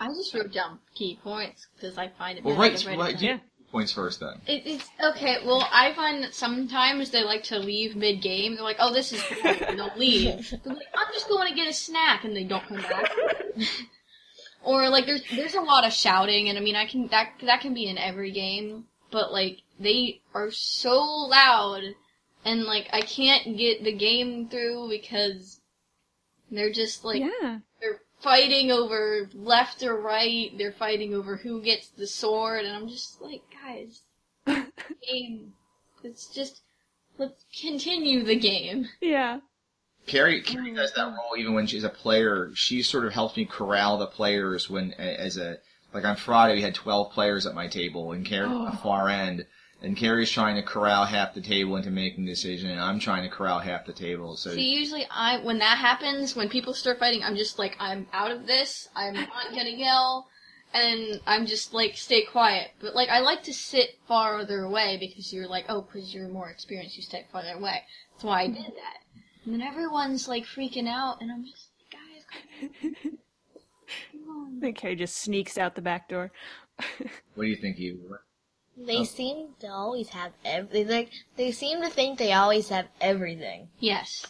[0.00, 2.44] I just wrote down key points because I find it.
[2.44, 3.38] Well, really right, write right, Yeah.
[3.70, 4.40] Points first then.
[4.46, 5.38] It, it's okay.
[5.44, 8.54] Well, I find that sometimes they like to leave mid game.
[8.54, 10.50] They're like, "Oh, this is cool," and they'll leave.
[10.64, 13.10] They're like, "I'm just going to get a snack," and they don't come back.
[14.64, 17.60] or like, there's there's a lot of shouting, and I mean, I can that that
[17.60, 21.82] can be in every game, but like they are so loud,
[22.44, 25.60] and like I can't get the game through because
[26.50, 27.58] they're just like yeah.
[28.20, 30.50] They're fighting over left or right.
[30.56, 34.02] They're fighting over who gets the sword, and I'm just like, guys,
[35.06, 35.52] game.
[36.04, 36.62] It's just
[37.18, 38.88] let's continue the game.
[39.00, 39.40] Yeah.
[40.06, 42.50] Carrie, Carrie oh does that role even when she's a player.
[42.54, 45.58] She sort of helps me corral the players when, as a,
[45.92, 48.70] like on Friday we had 12 players at my table and Carrie on oh.
[48.70, 49.46] the far end.
[49.80, 53.22] And Carrie's trying to corral half the table into making a decision and I'm trying
[53.22, 54.36] to corral half the table.
[54.36, 58.06] So, See, usually I when that happens, when people start fighting, I'm just like, I'm
[58.12, 58.88] out of this.
[58.96, 60.28] I'm not gonna yell,
[60.74, 62.72] and I'm just like stay quiet.
[62.80, 66.50] But like I like to sit farther away because you're like, oh, because you're more
[66.50, 67.82] experienced, you stay farther away.
[68.14, 68.98] That's why I did that.
[69.44, 73.06] And then everyone's like freaking out, and I'm just like, guys,
[74.12, 74.60] come on.
[74.60, 76.32] Then Carrie just sneaks out the back door.
[77.34, 78.00] what do you think, Eve?
[78.86, 79.04] They oh.
[79.04, 83.68] seem to always have every like they seem to think they always have everything.
[83.80, 84.26] Yes.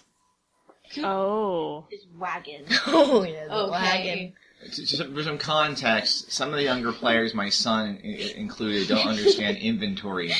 [1.02, 1.86] Oh.
[1.90, 2.64] His wagon.
[2.86, 3.70] Oh yeah, the Okay.
[3.70, 4.32] wagon.
[4.72, 8.88] To- to- For some context, some of the younger players, my son i- i- included,
[8.88, 10.32] don't understand inventory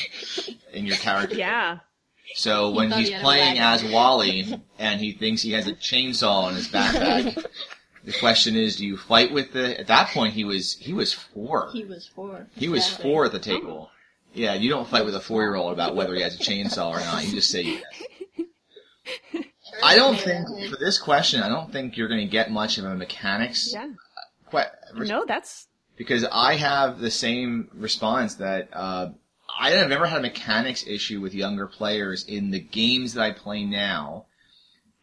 [0.73, 1.35] in your character.
[1.35, 1.79] Yeah.
[2.35, 3.83] So when thought he's he playing as.
[3.83, 7.45] Wally and he thinks he has a chainsaw in his backpack,
[8.03, 9.79] the question is, do you fight with the?
[9.79, 11.69] At that point, he was he was four.
[11.73, 12.47] He was four.
[12.55, 13.03] He was Exactly.
[13.11, 13.89] four at the table.
[14.33, 16.91] Yeah, you don't fight with a four year old about whether he has a chainsaw
[16.91, 17.25] or not.
[17.25, 17.83] You just say yes.
[19.83, 22.85] I don't think for this question, I don't think you're going to get much of
[22.85, 23.71] a mechanics.
[23.73, 23.89] Yeah.
[24.51, 29.09] que- No, that's because I have the same response that uh,
[29.59, 33.31] I have never had a mechanics issue with younger players in the games that I
[33.31, 34.25] play now.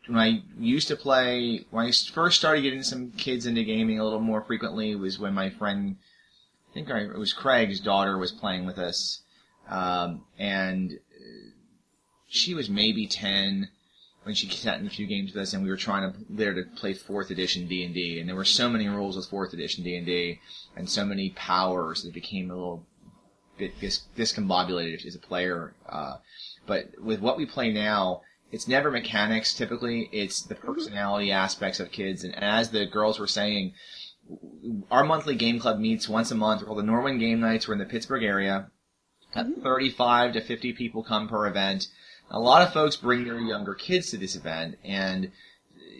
[0.07, 4.05] When I used to play, when I first started getting some kids into gaming a
[4.05, 5.97] little more frequently, was when my friend,
[6.77, 9.23] think I, it was Craig's daughter, was playing with us,
[9.69, 10.99] um, and
[12.29, 13.69] she was maybe ten
[14.25, 16.53] when she sat in a few games with us, and we were trying to there
[16.53, 19.55] to play fourth edition D and D, and there were so many rules with fourth
[19.55, 20.39] edition D and D,
[20.77, 22.85] and so many powers that became a little
[23.57, 25.73] bit dis- discombobulated as a player.
[25.89, 26.17] Uh,
[26.67, 28.21] but with what we play now,
[28.53, 29.55] it's never mechanics.
[29.55, 33.73] Typically, it's the personality aspects of kids, and as the girls were saying,
[34.91, 36.61] our monthly game club meets once a month.
[36.61, 37.67] We're called the Norwin Game Nights.
[37.67, 38.71] We're in the Pittsburgh area.
[39.35, 39.62] Got mm-hmm.
[39.62, 41.89] 35 to 50 people come per event.
[42.31, 45.31] A lot of folks bring their younger kids to this event, and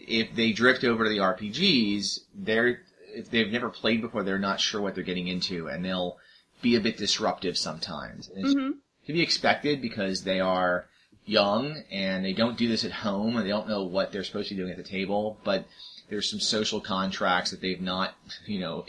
[0.07, 2.81] if they drift over to the RPGs, they're
[3.13, 6.17] if they've never played before, they're not sure what they're getting into, and they'll
[6.61, 8.29] be a bit disruptive sometimes.
[8.29, 8.71] And it's mm-hmm.
[9.05, 10.87] to be expected because they are
[11.25, 14.49] young and they don't do this at home and they don't know what they're supposed
[14.49, 15.65] to be doing at the table, but
[16.09, 18.15] there's some social contracts that they've not,
[18.45, 18.85] you know,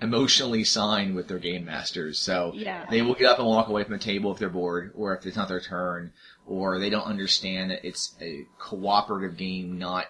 [0.00, 2.18] emotionally signed with their game masters.
[2.18, 2.86] So Yeah.
[2.90, 5.24] they will get up and walk away from the table if they're bored or if
[5.26, 6.12] it's not their turn
[6.46, 10.06] or they don't understand that it's a cooperative game, not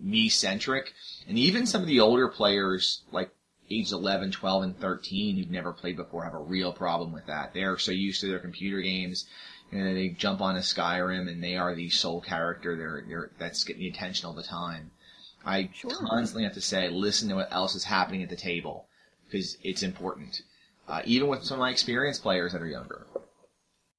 [0.00, 0.94] me centric.
[1.28, 3.30] And even some of the older players, like
[3.70, 7.52] age 11, 12, and 13 who've never played before have a real problem with that.
[7.52, 9.26] They're so used to their computer games.
[9.72, 12.76] And they jump on a Skyrim and they are the sole character.
[12.76, 14.90] They're, they're, that's getting the attention all the time.
[15.50, 15.90] I Sure.
[15.90, 18.86] constantly have to say, listen to what else is happening at the table
[19.26, 20.42] because it's important.
[20.88, 23.06] Uh, even with some of my experienced players that are younger.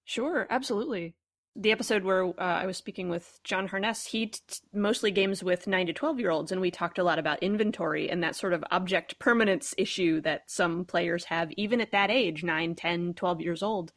[0.05, 1.13] Sure, absolutely.
[1.55, 4.39] The episode where uh, I was speaking with John Harness, he t-
[4.73, 8.09] mostly games with 9 to 12 year olds, and we talked a lot about inventory
[8.09, 12.43] and that sort of object permanence issue that some players have, even at that age
[12.43, 13.91] 9, 10, 12 years old.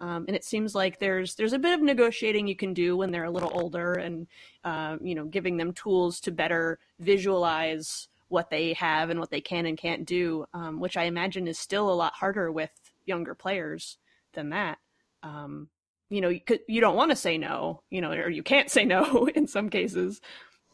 [0.00, 3.10] Um, and it seems like there's there's a bit of negotiating you can do when
[3.10, 4.26] they're a little older, and
[4.64, 9.40] uh, you know, giving them tools to better visualize what they have and what they
[9.40, 12.70] can and can't do, um, which I imagine is still a lot harder with
[13.04, 13.98] younger players
[14.34, 14.78] than that.
[15.22, 15.68] Um,
[16.08, 18.84] you know, you, you don't want to say no, you know, or you can't say
[18.84, 20.20] no in some cases.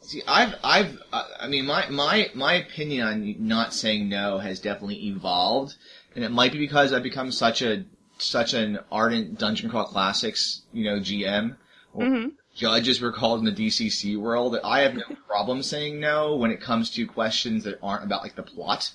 [0.00, 4.58] See, I've, I've, uh, I mean, my, my, my opinion on not saying no has
[4.58, 5.76] definitely evolved,
[6.16, 7.84] and it might be because I've become such a,
[8.22, 11.56] such an ardent Dungeon Crawl Classics, you know, GM,
[11.92, 12.32] or Mhm.
[12.54, 16.50] judge as we're called in the DCC world, I have no problem saying no when
[16.50, 18.92] it comes to questions that aren't about like the plot.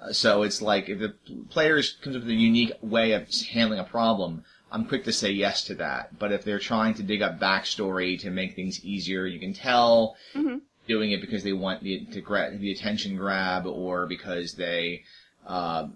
[0.00, 1.14] Uh, so it's like if the
[1.50, 5.30] player comes up with a unique way of handling a problem, I'm quick to say
[5.30, 6.18] yes to that.
[6.18, 10.16] But if they're trying to dig up backstory to make things easier, you can tell
[10.34, 10.60] Mhm.
[10.86, 15.02] doing it because they want the to gra- the attention grab or because they
[15.46, 15.86] uh,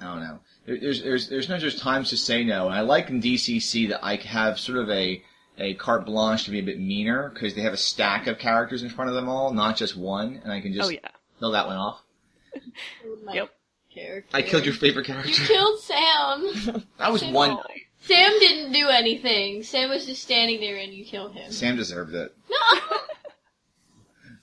[0.00, 0.38] I don't know.
[0.66, 2.66] There, there's there's there's no just times to say no.
[2.66, 5.22] And I like in DCC that I have sort of a
[5.58, 8.82] a carte blanche to be a bit meaner because they have a stack of characters
[8.82, 11.08] in front of them all, not just one, and I can just Oh yeah.
[11.38, 12.02] kill that one off.
[13.32, 13.50] Yep.
[13.94, 14.36] Character.
[14.36, 15.30] I killed your favorite character.
[15.30, 16.84] You killed Sam.
[16.98, 17.82] that was one night.
[18.02, 19.62] Sam didn't do anything.
[19.62, 21.50] Sam was just standing there and you killed him.
[21.50, 22.34] Sam deserved it.
[22.50, 22.96] No.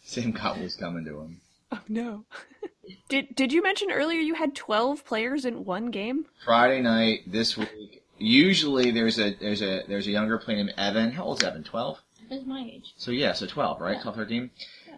[0.02, 1.42] Sam got what was coming to him.
[1.72, 2.26] Oh no.
[3.10, 6.26] did Did you mention earlier you had twelve players in one game?
[6.44, 8.04] Friday night this week.
[8.18, 11.12] Usually there's a there's a there's a younger player named Evan.
[11.12, 11.64] How old's Evan?
[11.64, 12.00] Twelve.
[12.30, 12.94] That's my age.
[12.98, 14.02] So yeah, so 12, right?
[14.02, 14.50] 12, 13.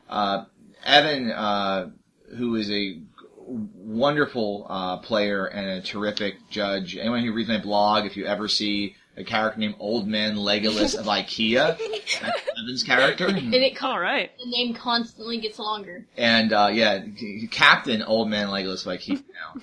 [0.10, 0.46] Uh,
[0.86, 1.90] Evan, uh,
[2.38, 3.00] who is a
[3.46, 6.96] wonderful uh, player and a terrific judge.
[6.96, 10.98] Anyone who reads my blog, if you ever see a character named Old Man Legolas
[10.98, 11.78] of IKEA,
[12.22, 13.28] that's Evan's character.
[13.28, 14.32] And it All right.
[14.38, 16.06] the name constantly gets longer.
[16.18, 17.04] And uh, yeah,
[17.52, 19.24] Captain Old Man Legolas of IKEA
[19.56, 19.62] now.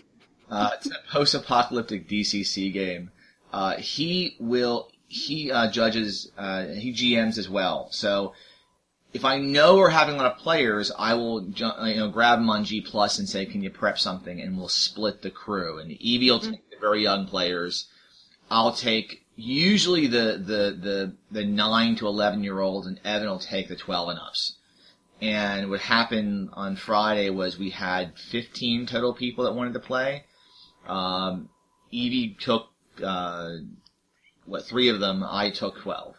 [0.50, 3.10] Uh, it's a post-apocalyptic DCC game.
[3.52, 7.88] Uh, he will he uh, judges uh, he GMs as well.
[7.90, 8.32] So
[9.12, 12.08] if I know we're having a lot of players, I will ju- uh, you know
[12.08, 15.30] grab them on G Plus and say, "Can you prep something?" And we'll split the
[15.30, 15.78] crew.
[15.78, 17.88] And Evie will take the very young players.
[18.50, 23.38] I'll take usually the the the the nine to eleven year olds, and Evan will
[23.38, 24.56] take the twelve and ups.
[25.20, 30.24] And what happened on Friday was we had 15 total people that wanted to play.
[30.88, 31.48] Um,
[31.92, 32.66] Evie took,
[33.00, 33.50] uh,
[34.46, 35.22] what, three of them.
[35.22, 36.16] I took 12.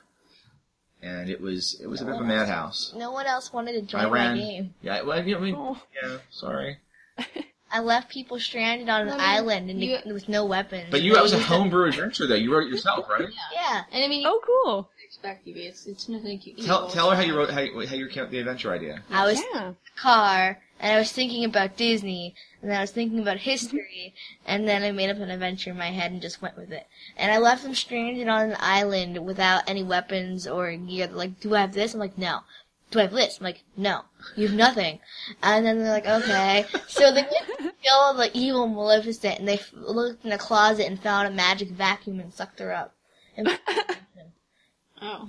[1.02, 2.94] And it was, it was a bit of a madhouse.
[2.96, 4.38] No one else wanted to join I ran.
[4.38, 4.74] my game.
[4.82, 5.78] Yeah, well, I mean, Oh.
[6.02, 6.78] yeah, sorry.
[7.74, 10.86] I left people stranded on an No, no, island and you- with no weapons.
[10.92, 12.36] But you, They that was a used homebrew adventure though.
[12.36, 13.28] You wrote it yourself, right?
[13.52, 13.82] Yeah.
[13.92, 14.90] And I mean, Oh, cool.
[15.04, 15.56] expect you.
[15.58, 16.54] It's it's nothing you.
[16.64, 18.72] Tell, tell her how you wrote, how you, how you came up with the adventure
[18.72, 19.02] idea.
[19.12, 19.60] I was Yeah.
[19.62, 23.38] in the car and I was thinking about Disney and then I was thinking about
[23.38, 24.14] history
[24.46, 26.86] and then I made up an adventure in my head and just went with it.
[27.18, 31.08] And I left them stranded on an island without any weapons or gear.
[31.08, 31.96] They're like, do I have this?
[31.96, 32.42] I'm like, no.
[32.94, 33.40] Do I have this?
[33.40, 34.02] I'm like, no.
[34.36, 35.00] You have nothing.
[35.42, 36.66] And then they're like, okay.
[36.88, 41.00] So they went kill the evil Maleficent and they f- looked in the closet and
[41.00, 42.96] found a magic vacuum and sucked her up.
[43.36, 43.48] And
[45.02, 45.28] Oh.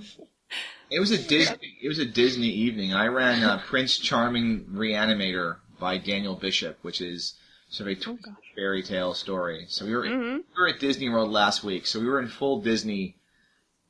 [0.89, 1.77] It was a Disney.
[1.81, 2.93] It was a Disney evening.
[2.93, 7.33] I ran uh, Prince Charming Reanimator by Daniel Bishop, which is
[7.69, 8.17] sort of a Oh,
[8.55, 9.65] fairy tale story.
[9.67, 10.37] So we were Mhm.
[10.37, 11.87] we were at Disney World last week.
[11.87, 13.17] So we were in full Disney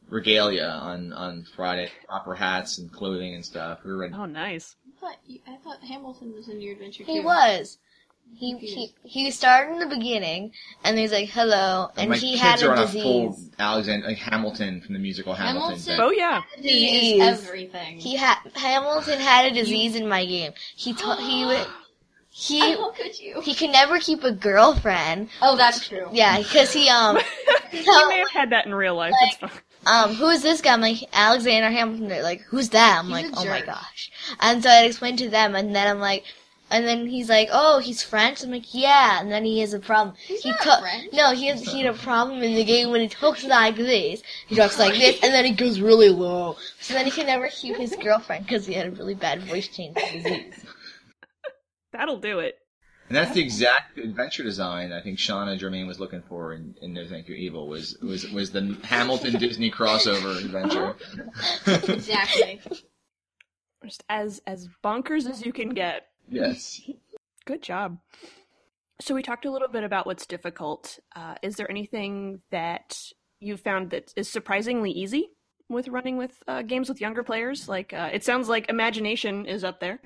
[0.10, 3.80] regalia on on Friday, proper hats and clothing and stuff.
[3.84, 4.14] We were ready.
[4.14, 4.76] Oh, nice.
[4.88, 7.26] I thought you, I thought Hamilton was in your adventure he too.
[7.26, 7.78] was.
[8.38, 10.52] He, he he started in the beginning,
[10.84, 13.52] and he's like, "Hello," and my he kids had are a on a full disease.
[13.60, 15.78] Alexander like Hamilton from the musical Hamilton.
[15.80, 16.00] Hamilton?
[16.02, 16.42] Oh yeah.
[16.58, 17.22] He Disease.
[17.24, 18.00] is everything.
[18.00, 20.54] He had Hamilton had a disease in my game.
[20.76, 21.68] He ta- he would
[22.32, 23.42] he How could you?
[23.42, 25.30] he could never keep a girlfriend.
[25.42, 26.10] Oh, that's true.
[26.12, 27.18] Yeah, because he um
[27.72, 29.14] You tell- may have had that in real life.
[29.22, 29.50] It's fine.
[29.86, 30.74] Um who is this guy?
[30.74, 32.08] I'm like Alexander Hamilton.
[32.08, 33.00] They're like, who's that?
[33.00, 34.12] I'm He's like, oh my gosh.
[34.40, 36.24] And so I explained to them, and then I'm like.
[36.72, 39.80] And then he's like, "Oh, he's French." I'm like, "Yeah." And then he has a
[39.80, 40.16] problem.
[40.18, 41.14] He's he not co- French.
[41.14, 44.24] No, he has he had a problem in the game when he talks like this.
[44.48, 46.58] He talks like this, and then he goes really low.
[46.80, 49.68] So then he can never keep his girlfriend because he had a really bad voice
[49.68, 50.66] change disease.
[51.94, 52.58] That'll do it.
[53.08, 56.94] And that's the exact adventure design I think Shanna Germain was looking for in, in
[56.94, 60.96] No Thank You Evil was was was the Hamilton Disney crossover adventure.
[61.94, 62.62] Exactly.
[63.84, 66.08] Just as as bonkers as you can get.
[66.30, 66.82] yes.
[67.46, 68.00] Good job.
[69.02, 70.98] So we talked a little bit about what's difficult.
[71.16, 72.98] Uh, is there anything that
[73.40, 75.30] you found that is surprisingly easy
[75.70, 77.70] with running with uh, games with younger players?
[77.70, 80.00] Like uh, it sounds like imagination is up there.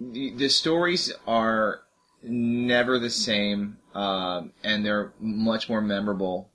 [0.00, 1.80] the, the stories are
[2.22, 6.50] never the same, um, and they're much more memorable.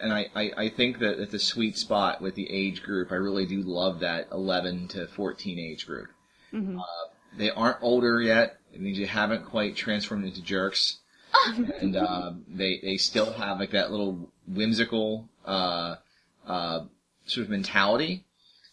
[0.00, 3.16] And I, I, I think that at the sweet spot with the age group, I
[3.16, 6.08] really do love that 11 to 14 age group.
[6.52, 6.78] Mhm.
[6.78, 8.58] Uh, they aren't older yet.
[8.72, 10.98] It means you haven't quite transformed into jerks.
[11.80, 15.96] and uh, they they still have like that little whimsical uh,
[16.46, 16.84] uh,
[17.26, 18.24] sort of mentality.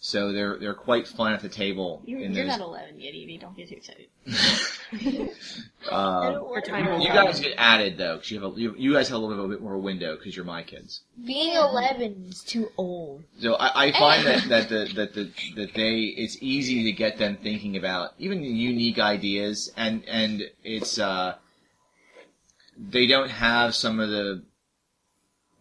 [0.05, 2.01] So they're they're quite fun at the table.
[2.05, 3.37] You're, in you're those- not 11 yet, Evie.
[3.37, 4.09] Don't get too excited.
[5.91, 8.93] Um, Or time will You guys get added though, because you have a, you, you
[8.93, 11.01] guys have a little bit more window because you're my kids.
[11.25, 13.23] Being 11 is too old.
[13.39, 17.17] So I, I find that that the that the that they it's easy to get
[17.17, 21.35] them thinking about even unique ideas and and it's uh
[22.77, 24.43] they don't have some of the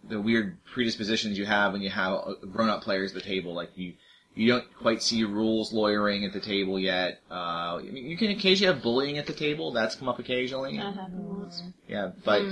[0.08, 3.54] the weird predispositions you have when you have uh, grown up players at the table
[3.54, 3.94] like you
[4.34, 7.20] you don't quite see rules lawyering at the table yet.
[7.30, 9.72] Uh, I mean, you can occasionally have bullying at the table.
[9.72, 10.76] That's come up occasionally.
[10.76, 11.62] That happened once.
[11.88, 12.44] Yeah, but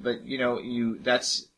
[0.00, 1.48] but you know you that's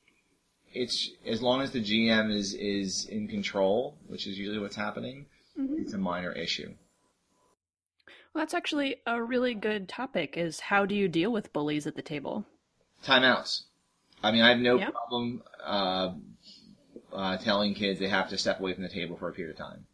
[0.73, 5.27] it's as long as the GM is is in control, which is usually what's happening.
[5.57, 6.73] It's a minor issue.
[8.33, 11.97] Well, that's actually a really good topic is how do you deal with bullies at
[11.97, 12.47] the table?
[13.05, 13.65] Timeouts.
[14.23, 14.91] I mean, I have no Yeah.
[14.91, 16.13] problem uh,
[17.13, 19.59] uh, telling kids they have to step away from the table for a period of
[19.59, 19.87] time.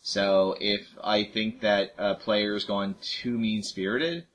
[0.00, 4.26] So if I think that a player's gone too mean spirited,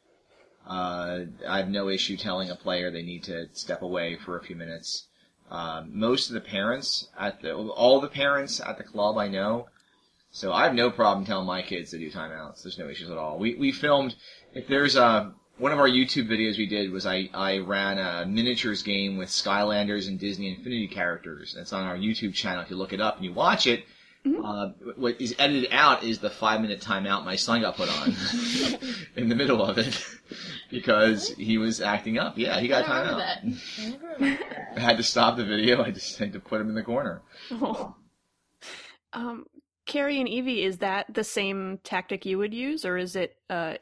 [0.68, 4.44] uh, I have no issue telling a player they need to step away for a
[4.44, 5.08] few minutes.
[5.50, 9.68] Um, most of the parents at the all the parents at the club I know,
[10.32, 12.64] so I have no problem telling my kids to do timeouts.
[12.64, 13.38] There's no issues at all.
[13.38, 14.16] We we filmed
[14.54, 18.26] if there's a one of our YouTube videos we did was I, I ran a
[18.26, 21.56] miniatures game with Skylanders and Disney Infinity characters.
[21.56, 22.64] It's on our YouTube channel.
[22.64, 23.86] If you look it up and you watch it,
[24.26, 28.08] uh, what is edited out is the five minute timeout my son got put on
[29.16, 30.04] in the middle of it
[30.72, 32.40] because he was acting up.
[32.40, 33.78] Yeah, he got a I don't timeout.
[33.78, 34.74] I never remember that.
[34.78, 35.84] I had to stop the video.
[35.84, 37.22] I just had to put him in the corner.
[37.52, 37.96] Oh.
[39.14, 39.46] Um,
[39.86, 43.74] Carrie and Evie, is that the same tactic you would use, or is it uh,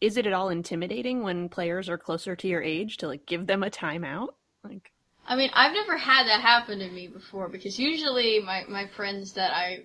[0.00, 3.46] is it at all intimidating when players are closer to your age to like give
[3.46, 4.28] them a timeout?
[4.62, 4.92] Like,
[5.26, 9.32] I mean, I've never had that happen to me before because usually my, my friends
[9.34, 9.84] that I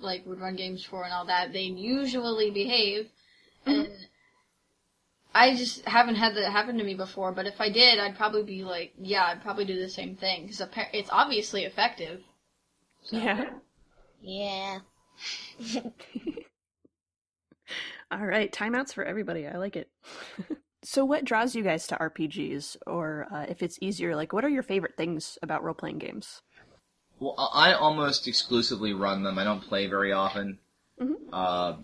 [0.00, 3.08] like would run games for and all that, they usually behave,
[3.66, 3.80] mm-hmm.
[3.80, 4.06] and
[5.34, 7.32] I just haven't had that happen to me before.
[7.32, 10.42] But if I did, I'd probably be like, yeah, I'd probably do the same thing
[10.46, 12.20] because it's obviously effective.
[13.10, 13.50] yeah.
[14.20, 14.78] Yeah.
[18.12, 19.46] All right, timeouts for everybody.
[19.46, 19.88] I like it.
[20.82, 24.50] so, what draws you guys to RPGs, or uh, if it's easier, like what are
[24.50, 26.42] your favorite things about role playing games?
[27.18, 29.38] Well, I I almost exclusively run them.
[29.38, 30.58] I don't play very often.
[31.00, 31.14] Mhm.
[31.32, 31.76] Uh,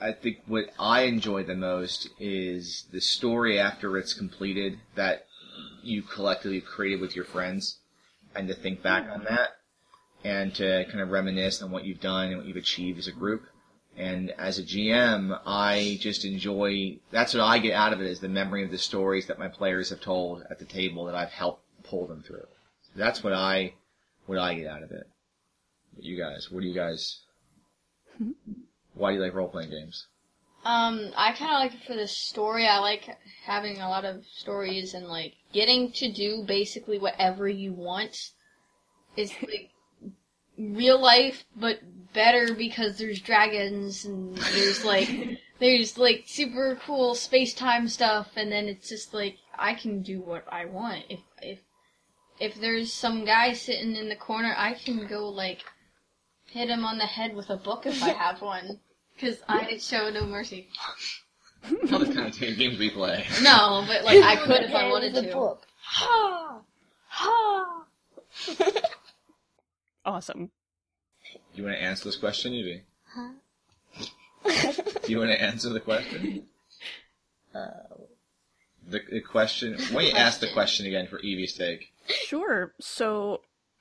[0.00, 5.26] I think what I enjoy the most is the story after it's completed that
[5.84, 7.78] you collectively created with your friends,
[8.34, 9.50] and to think back on that,
[10.24, 13.12] and to kind of reminisce on what you've done and what you've achieved as a
[13.12, 13.44] group.
[13.96, 16.98] And as a GM, I just enjoy.
[17.10, 19.48] That's what I get out of it is the memory of the stories that my
[19.48, 22.46] players have told at the table that I've helped pull them through.
[22.96, 23.74] That's what I
[24.26, 25.06] what I get out of it.
[25.98, 27.20] You guys, what do you guys?
[28.94, 30.06] Why do you like role playing games?
[30.64, 32.66] Um, I kind of like it for the story.
[32.66, 33.08] I like
[33.44, 38.30] having a lot of stories and like getting to do basically whatever you want.
[39.16, 39.70] It's like
[40.58, 41.80] real life, but
[42.14, 45.10] better because there's dragons and there's like
[45.58, 50.20] there's like super cool space time stuff, and then it's just like I can do
[50.20, 51.04] what I want.
[51.10, 51.58] If if
[52.40, 55.60] if there's some guy sitting in the corner, I can go like
[56.50, 58.80] hit him on the head with a book if I have one.
[59.20, 60.68] Cause I show no mercy.
[61.62, 63.24] That's the kind of games we play.
[63.42, 65.32] No, but like I could if I wanted to.
[65.32, 65.62] book.
[65.82, 66.60] Ha!
[67.08, 67.84] Ha!
[70.04, 70.50] Awesome.
[71.54, 72.82] Do you want to answer this question, Evie?
[73.14, 73.30] Huh?
[75.04, 76.44] Do you want to answer the question?
[77.54, 77.68] Uh,
[78.88, 79.74] The, the question.
[79.92, 80.54] Why don't you ask the Question.
[80.54, 81.92] question again for Evie's sake?
[82.06, 82.74] Sure.
[82.80, 83.40] So,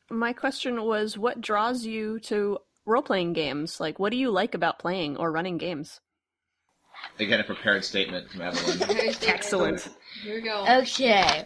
[0.09, 3.79] my question was what draws you to role playing games?
[3.81, 5.99] Like, what do you like about playing or running games?
[7.19, 8.81] Again, a prepared statement from Evelyn.
[9.27, 9.89] Excellent.
[10.23, 10.65] Here we go.
[10.81, 11.45] Okay.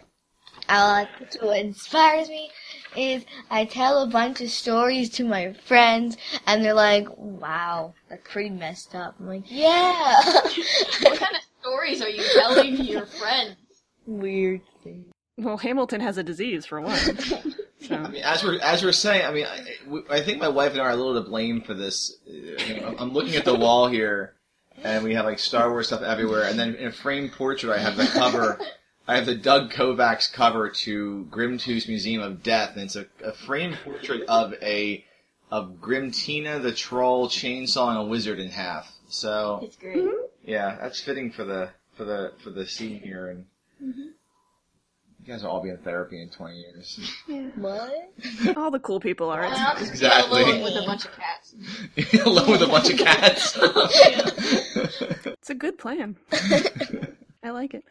[0.68, 1.08] I like
[1.40, 2.50] what inspires me
[2.96, 8.26] is I tell a bunch of stories to my friends and they're like, wow, that's
[8.30, 9.14] pretty messed up.
[9.20, 10.14] I'm like, yeah.
[11.02, 13.56] What kind of stories are you telling to your friends?
[14.06, 15.04] Weird thing.
[15.36, 16.98] Well, Hamilton has a disease, for one.
[17.80, 20.72] So, I mean, as we're as we're saying, I mean, I, I think my wife
[20.72, 22.16] and I are a little to blame for this.
[22.28, 22.32] Uh,
[22.64, 24.34] you know, I'm looking at the wall here,
[24.82, 27.78] and we have like Star Wars stuff everywhere, and then in a framed portrait, I
[27.78, 28.58] have the cover.
[29.08, 33.32] I have the Doug Kovacs cover to Grimtooth's Museum of Death, and it's a, a
[33.32, 35.02] framed portrait of a
[35.50, 38.92] of Grimtina the troll chainsawing a wizard in half.
[39.08, 39.96] So It's great.
[39.96, 40.24] Mm-hmm.
[40.44, 43.46] yeah, that's fitting for the for the for the scene here, and
[43.82, 43.98] mm-hmm.
[44.00, 47.00] you guys will all be in therapy in 20 years.
[47.56, 48.10] What?
[48.58, 49.42] all the cool people are.
[49.42, 50.44] And I'll just Exactly.
[50.44, 51.54] be alone with a bunch of cats.
[52.26, 53.56] Alone with a bunch of cats.
[55.24, 56.16] it's a good plan.
[57.42, 57.84] I like it.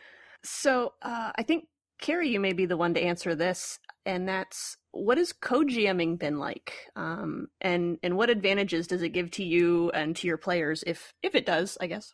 [0.48, 1.68] So, uh, I think,
[2.00, 6.40] Carrie, you may be the one to answer this, and that's what has co-GMing been
[6.40, 6.74] like?
[6.96, 11.14] Um, and, and what advantages does it give to you and to your players, if,
[11.22, 12.14] if it does, I guess?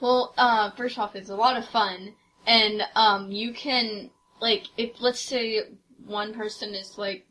[0.00, 2.14] Well, uh, first off, it's a lot of fun,
[2.46, 4.10] and um, you can
[4.40, 5.60] like if let's say
[6.06, 7.26] one person is like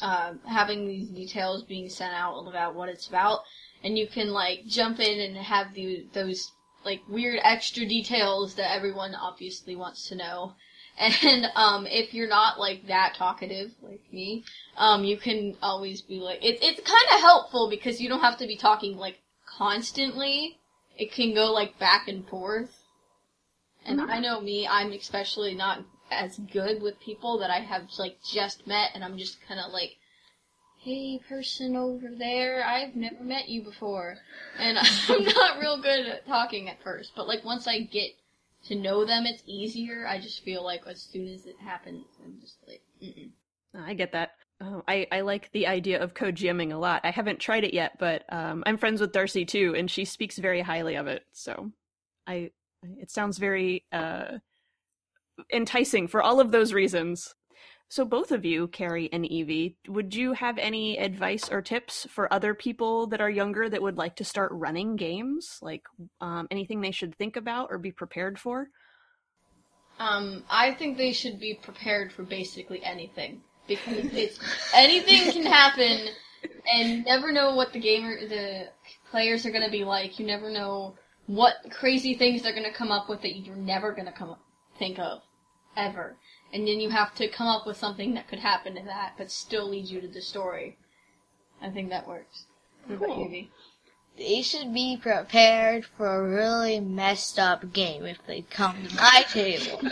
[0.00, 3.40] uh, having these details being sent out about what it's about,
[3.82, 6.52] and you can like jump in and have the those
[6.84, 10.54] like weird extra details that everyone obviously wants to know.
[10.98, 14.44] And um, if you're not like that talkative like me,
[14.76, 18.36] um, you can always be like it's it's kind of helpful because you don't have
[18.38, 20.58] to be talking like constantly.
[20.98, 22.76] It can go like back and forth.
[23.86, 24.10] And Mhm.
[24.10, 28.66] I know me, I'm especially not as good with people that I have like just
[28.66, 29.96] met, and I'm just kind of like,
[30.80, 34.18] "Hey, person over there, I've never met you before,"
[34.58, 34.78] and
[35.08, 37.12] I'm not real good at talking at first.
[37.14, 38.12] But like once I get
[38.64, 40.06] to know them, it's easier.
[40.06, 43.30] I just feel like as soon as it happens, I'm just like, Mm-mm.
[43.74, 44.32] I get that.
[44.60, 47.00] Oh, I, I like the idea of co-GMing a lot.
[47.04, 50.36] I haven't tried it yet, but um, I'm friends with Darcy too, and she speaks
[50.36, 51.24] very highly of it.
[51.32, 51.70] So,
[52.26, 52.50] I
[52.98, 54.38] it sounds very uh,
[55.52, 57.34] enticing for all of those reasons.
[57.90, 62.32] So, both of you, Carrie and Evie, would you have any advice or tips for
[62.32, 65.58] other people that are younger that would like to start running games?
[65.60, 65.82] Like
[66.20, 68.68] um, anything they should think about or be prepared for?
[69.98, 74.38] Um, I think they should be prepared for basically anything because it's
[74.72, 76.10] anything can happen,
[76.72, 78.68] and never know what the gamer, the
[79.10, 80.20] players are going to be like.
[80.20, 80.94] You never know
[81.26, 84.30] what crazy things they're going to come up with that you're never going to come
[84.30, 84.40] up,
[84.78, 85.22] think of,
[85.76, 86.16] ever.
[86.52, 89.30] And then you have to come up with something that could happen to that, but
[89.30, 90.76] still lead you to the story.
[91.62, 92.46] I think that works.
[92.86, 93.24] What about Cool.
[93.24, 93.50] you, V?
[94.18, 99.24] They should be prepared for a really messed up game if they come to my
[99.30, 99.80] table.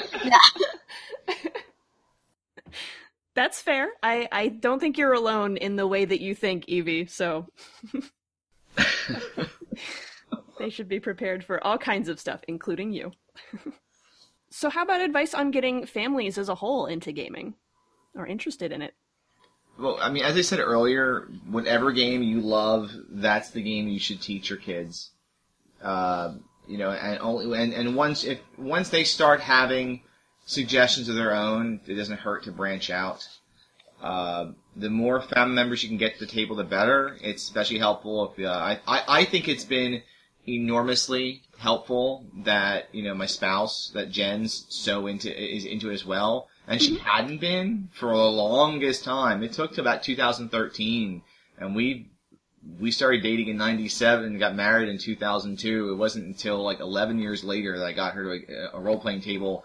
[3.35, 3.91] That's fair.
[4.03, 7.47] I, I don't think you're alone in the way that you think, Evie, so
[10.59, 13.13] they should be prepared for all kinds of stuff, including you.
[14.51, 17.55] So, how about advice on getting families as a whole into gaming
[18.15, 18.95] or interested in it?
[19.79, 24.01] Well, I mean, as I said earlier, whatever game you love, that's the game you
[24.01, 25.11] should teach your kids.
[25.83, 26.35] Uh,
[26.67, 30.03] you know, and only and, and once if once they start having
[30.47, 33.27] suggestions of their own, it doesn't hurt to branch out.
[34.03, 37.17] Uh, the more family members you can get to the table, the better.
[37.21, 40.03] It's especially helpful if uh, I, I I think it's been
[40.49, 46.05] enormously helpful that you know my spouse that Jen's so into is into it as
[46.05, 49.43] well, and she hadn't been for the longest time.
[49.43, 51.23] It took to about 2013,
[51.59, 52.09] and we
[52.79, 55.91] we started dating in 97 and got married in 2002.
[55.91, 59.01] It wasn't until like 11 years later that I got her to a, a role
[59.01, 59.65] playing table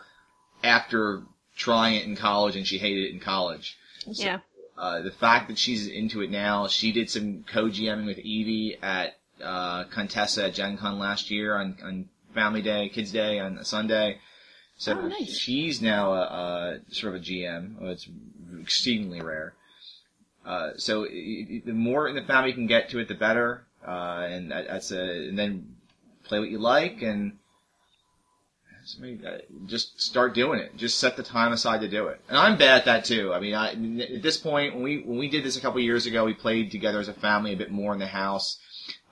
[0.64, 1.24] after
[1.56, 3.78] trying it in college and she hated it in college.
[4.06, 4.40] Yeah.
[4.78, 9.18] Uh, the fact that she's into it now, she did some co-GMing with Evie at
[9.42, 13.66] uh, Contessa at Gen Con last year on, on Family Day, Kids Day on a
[13.66, 14.20] Sunday.
[14.78, 15.38] So Oh, nice.
[15.38, 17.82] she's now a, a sort of a GM.
[17.84, 18.08] It's
[18.62, 19.54] exceedingly rare.
[20.46, 23.16] Uh, so i i the more in the family you can get to it, the
[23.16, 23.66] better.
[23.88, 25.76] Uh, and that, that's a, and then
[26.24, 27.38] play what you like and
[28.86, 30.76] somebody, uh, just start doing it.
[30.76, 32.22] Just set the time aside to do it.
[32.30, 33.34] And I'm bad at that too.
[33.34, 33.72] I mean, I,
[34.14, 36.72] at this point, when we when we did this a couple years ago, we played
[36.72, 38.58] together as a family a bit more in the house.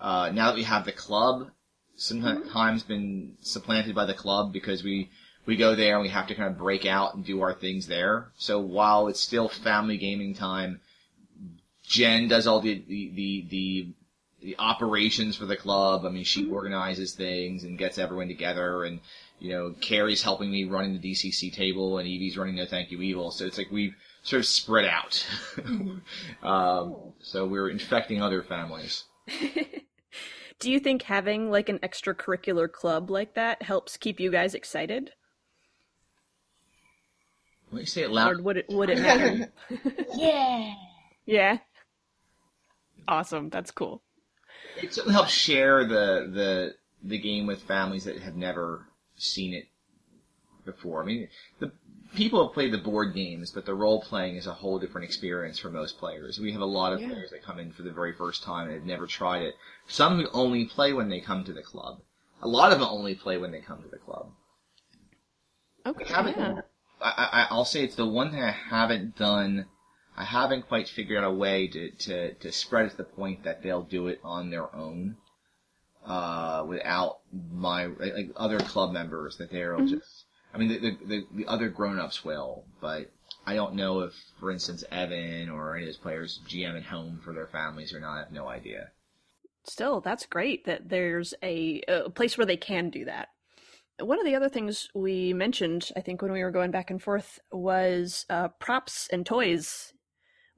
[0.01, 1.51] Uh, now that we have the club,
[1.95, 5.09] sometimes been supplanted by the club because we
[5.45, 7.87] we go there and we have to kind of break out and do our things
[7.87, 8.31] there.
[8.37, 10.81] So while it's still family gaming time,
[11.87, 13.93] Jen does all the the the, the
[14.41, 16.03] the operations for the club.
[16.03, 18.99] I mean, she organizes things and gets everyone together, and
[19.39, 23.01] you know, Carrie's helping me running the DCC table, and Evie's running No Thank You
[23.01, 23.29] Evil.
[23.29, 25.27] So it's like we've sort of spread out.
[26.43, 29.03] um, so we're infecting other families.
[30.61, 35.11] Do you think having like an extracurricular club like that helps keep you guys excited?
[37.71, 38.41] Let me say it Or loud.
[38.41, 39.51] would it would it matter?
[40.15, 40.73] Yeah.
[41.25, 41.57] yeah.
[43.07, 43.49] Awesome.
[43.49, 44.01] That's cool.
[44.75, 49.67] It certainly helps share the the the game with families that have never seen it
[50.65, 51.01] before.
[51.01, 51.27] I mean,
[51.59, 51.71] the
[52.13, 55.59] people have played the board games, but the role playing is a whole different experience
[55.59, 56.39] for most players.
[56.39, 57.09] We have a lot of Yeah.
[57.09, 59.55] players that come in for the very first time and have never tried it.
[59.87, 62.01] Some who only play when they come to the club.
[62.41, 64.31] A lot of them only play when they come to the club.
[65.85, 66.13] Okay.
[66.13, 66.61] I yeah.
[67.01, 69.65] I, I, I'll say it's the one thing I haven't done.
[70.15, 73.43] I haven't quite figured out a way to, to, to spread it to the point
[73.43, 75.17] that they'll do it on their own,
[76.05, 77.19] uh, without
[77.51, 79.89] my like, other club members that they'll Mhm.
[79.89, 80.25] just.
[80.53, 83.11] I mean, the, the the the other grown-ups will, but
[83.45, 87.19] I don't know if, for instance, Evan or any of those players GM at home
[87.23, 88.15] for their families or not.
[88.15, 88.89] I have no idea.
[89.63, 93.29] Still, that's great that there's a, a place where they can do that.
[93.99, 97.01] One of the other things we mentioned, I think, when we were going back and
[97.01, 99.93] forth was uh, props and toys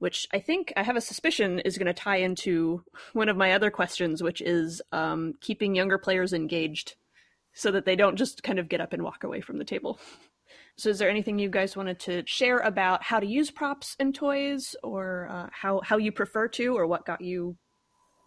[0.00, 2.84] which I think I have a suspicion is going to tie into
[3.14, 6.96] one of my other questions, which is um, keeping younger players engaged
[7.54, 9.98] so that they don't just kind of get up and walk away from the table.
[10.76, 14.12] So, is there anything you guys wanted to share about how to use props and
[14.12, 17.56] toys, or uh, how how you prefer to, or what got you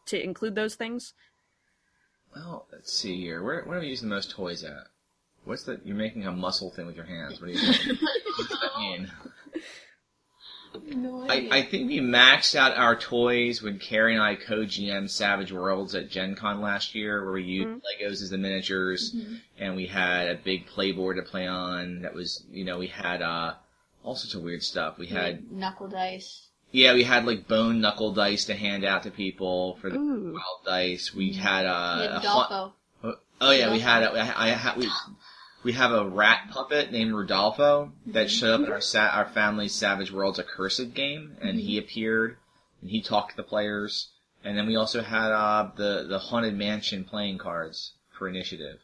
[0.08, 1.14] to include those things?
[2.34, 3.44] Well, let's see here.
[3.44, 4.88] Where where are we using the most toys at?
[5.44, 5.86] What's that?
[5.86, 7.42] You're making a muscle thing with your hands.
[7.42, 7.98] What do you mean?
[8.00, 9.12] what does that mean?
[10.86, 15.52] No I, I think we maxed out our toys when Carrie and I co-GM Savage
[15.52, 19.16] Worlds at Gen Con last year, where we used Legos as the miniatures,
[19.60, 22.02] and we had a big playboard to play on.
[22.02, 23.54] That was, you know, we had uh,
[24.04, 24.98] all sorts of weird stuff.
[24.98, 26.48] We had, knuckle dice.
[26.72, 30.34] yeah, we had like bone knuckle dice to hand out to people for the Ooh.
[30.34, 31.14] wild dice.
[31.14, 32.74] We had uh, We a had ha- Dolpho.
[33.40, 34.90] Oh yeah, we had a, I, I, we
[35.64, 39.74] we have a rat puppet named Rodolfo that showed up in our sa- our family's
[39.74, 42.38] Savage Worlds Accursed game, and he appeared
[42.82, 44.10] and he talked to the players.
[44.44, 48.80] And then we also had uh, the the Haunted Mansion playing cards for Initiative.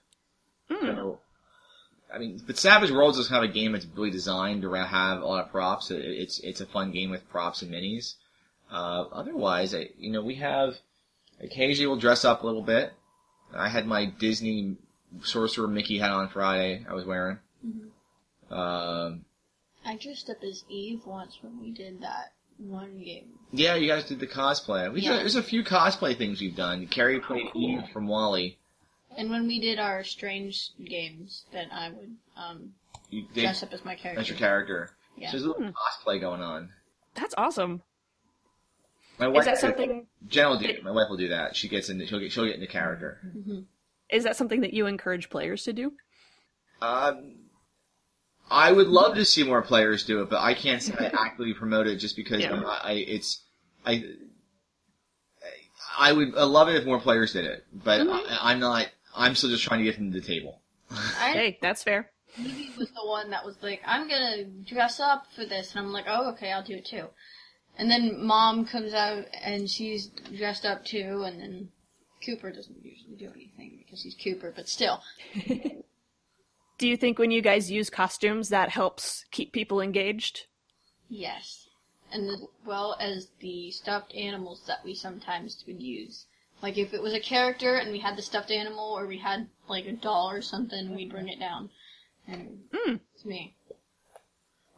[0.70, 1.20] So,
[2.14, 5.22] I mean, but Savage Worlds is kind of a game that's really designed to have
[5.22, 5.92] a lot of props.
[5.92, 8.16] It, it's it's a fun game with props and minis.
[8.72, 10.76] Uh, otherwise, I, you know, we have
[11.40, 12.94] occasionally we'll dress up a little bit.
[13.56, 14.78] I had my Disney
[15.22, 16.86] Sorcerer Mickey hat on Friday.
[16.90, 17.40] I was wearing.
[18.52, 19.26] Um,
[19.86, 23.30] I dressed up as Eve once when we did that one game.
[23.52, 24.92] yeah, you guys did the cosplay.
[24.92, 25.18] We Yeah.
[25.18, 26.88] There's a few cosplay things we've done.
[26.88, 27.62] Carrie played cool.
[27.80, 28.58] Eve from WALL-E.
[29.18, 32.74] And when we did our strange games, then I would um,
[33.10, 34.20] You, they, dress up as my character.
[34.20, 34.90] that's your character.
[35.18, 35.28] Yeah.
[35.30, 36.70] So there's a little cosplay going on.
[37.16, 37.82] That's awesome.
[39.20, 40.08] My Is wife, that something?
[40.28, 40.66] Jen will do.
[40.66, 40.84] it.
[40.84, 41.56] My wife will do that.
[41.56, 42.08] She gets into.
[42.08, 42.32] She'll get.
[42.32, 43.20] She'll get into character.
[44.14, 45.94] Is that something that you encourage players to do?
[46.82, 47.36] Um,
[48.52, 51.54] I would love to see more players do it, but I can't say I actively
[51.54, 52.62] promote it just because Yeah.
[52.64, 53.42] I, I it's
[53.86, 54.04] I
[55.98, 58.88] I would I love it if more players did it, but I, I'm not.
[59.16, 60.60] I'm still just trying to get them to the table.
[60.92, 62.10] I, Hey, that's fair.
[62.38, 65.92] Evie was the one that was like, I'm gonna dress up for this, and I'm
[65.92, 67.08] like, oh, okay, I'll do it too.
[67.78, 71.70] And then mom comes out and she's dressed up too, and then
[72.26, 75.02] Cooper doesn't usually do anything because he's Cooper, but still.
[76.78, 80.48] Do you think when you guys use costumes that helps keep people engaged?
[81.10, 81.68] Yes.
[82.12, 86.26] And as well as the stuffed animals that we sometimes would use.
[86.62, 89.48] Like if it was a character and we had the stuffed animal or we had
[89.68, 91.70] like a doll or something, we'd bring it down.
[92.28, 93.00] And Mm.
[93.14, 93.56] it's me.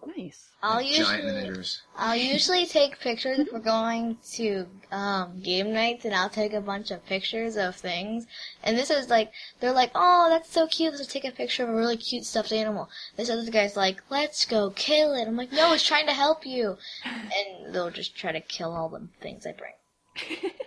[0.05, 0.49] Nice.
[0.61, 1.81] I'll Giant usually miniatures.
[1.95, 6.61] I'll usually take pictures if we're going to um, game nights, and I'll take a
[6.61, 8.25] bunch of pictures of things.
[8.63, 10.93] And this is like they're like, "Oh, that's so cute!
[10.93, 14.45] Let's take a picture of a really cute stuffed animal." This other guy's like, "Let's
[14.45, 18.31] go kill it." I'm like, "No, it's trying to help you," and they'll just try
[18.31, 20.51] to kill all the things I bring.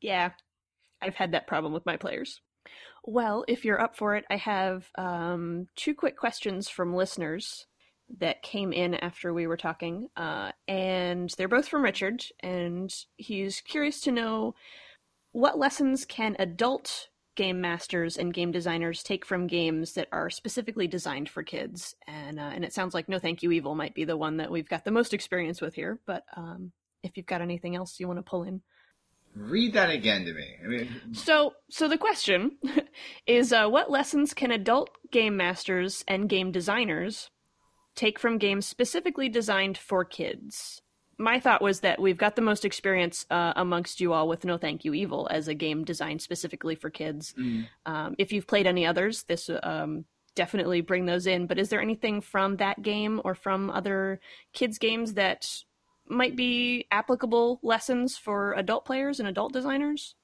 [0.00, 0.30] Yeah,
[1.02, 2.40] I've had that problem with my players.
[3.04, 7.66] Well, if you're up for it, I have um, two quick questions from listeners
[8.18, 13.60] that came in after we were talking, uh, and they're both from Richard, and he's
[13.60, 14.54] curious to know
[15.32, 20.88] what lessons can adult game masters and game designers take from games that are specifically
[20.88, 21.94] designed for kids.
[22.06, 24.50] And uh, and it sounds like No Thank You Evil might be the one that
[24.50, 26.00] we've got the most experience with here.
[26.04, 28.62] But um, if you've got anything else you want to pull in.
[29.34, 30.56] Read that again to me.
[30.64, 32.58] I mean, So, so the question
[33.26, 37.30] is, uh, what lessons can adult game masters and game designers
[37.98, 40.80] take from games specifically designed for kids?
[41.18, 44.56] My thought was that we've got the most experience uh, amongst you all with No
[44.56, 47.34] Thank You Evil as a game designed specifically for kids.
[47.86, 50.04] Um, if you've played any others, this um,
[50.36, 51.48] definitely bring those in.
[51.48, 54.20] But is there anything from that game or from other
[54.52, 55.48] kids' games that
[56.06, 60.14] might be applicable lessons for adult players and adult designers?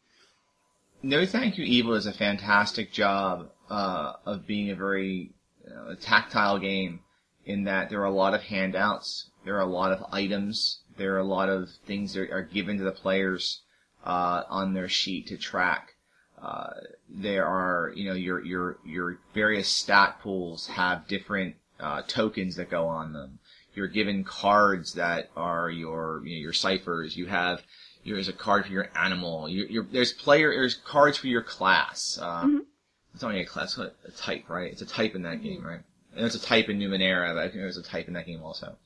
[1.03, 5.33] No Thank You Evil is a fantastic job uh, of being a very
[5.69, 7.01] uh, tactile game
[7.47, 11.15] in that there are a lot of handouts, there are a lot of items, there
[11.15, 13.63] are a lot of things that are given to the players
[14.05, 15.95] uh, on their sheet to track.
[16.41, 16.71] Uh,
[17.09, 22.71] there are, you know, your your your various stat pools have different uh, tokens that
[22.71, 23.39] go on them.
[23.75, 27.17] You're given cards that are your you know, your ciphers.
[27.17, 27.63] You have
[28.05, 29.49] there's a card for your animal.
[29.49, 32.19] You, you're, there's player there's cards for your class.
[32.21, 32.67] Um,
[33.15, 34.71] It's only a class, it's a type, right?
[34.73, 35.83] It's a type in that game, right?
[36.17, 38.43] And it's a type in Numenera, but I think there's a type in that game
[38.43, 38.77] also.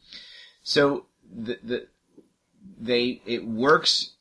[0.62, 1.86] So the the
[2.80, 4.12] they it works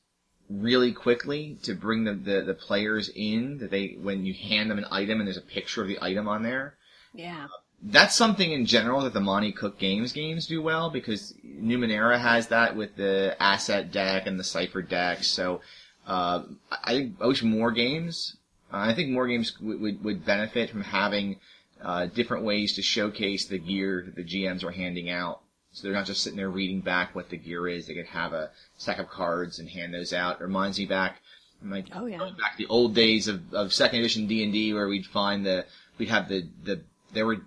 [0.50, 4.78] really quickly to bring the, the, the players in that they when you hand them
[4.78, 6.76] an item and there's a picture of the item on there
[7.14, 7.48] Yeah.
[7.84, 12.48] that's something in general that the Monte Cook Games games do well because Numenera has
[12.48, 15.26] that with the asset deck and the cipher deck.
[15.26, 15.60] So
[16.08, 18.38] uh, I, I wish more games.
[18.72, 21.40] Uh, I think more games would, would, would benefit from having
[21.82, 25.42] uh, different ways to showcase the gear that the GMs are handing out.
[25.72, 27.86] So they're not just sitting there reading back what the gear is.
[27.88, 30.40] They could have a stack of cards and hand those out.
[30.40, 31.22] It reminds me back,
[31.64, 32.18] like Oh, yeah.
[32.18, 35.66] back the old days of, of second edition D and D, where we'd find the
[35.98, 36.82] we'd have the the
[37.14, 37.42] there were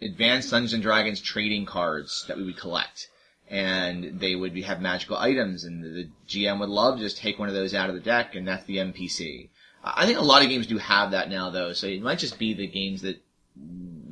[0.00, 3.08] advanced Dungeons and Dragons trading cards that we would collect.
[3.48, 7.18] And they would be, have magical items, and the, the GM would love to just
[7.18, 9.50] take one of those out of the deck, and that's the NPC.
[9.84, 12.40] I think a lot of games do have that now, though, so it might just
[12.40, 13.22] be the games that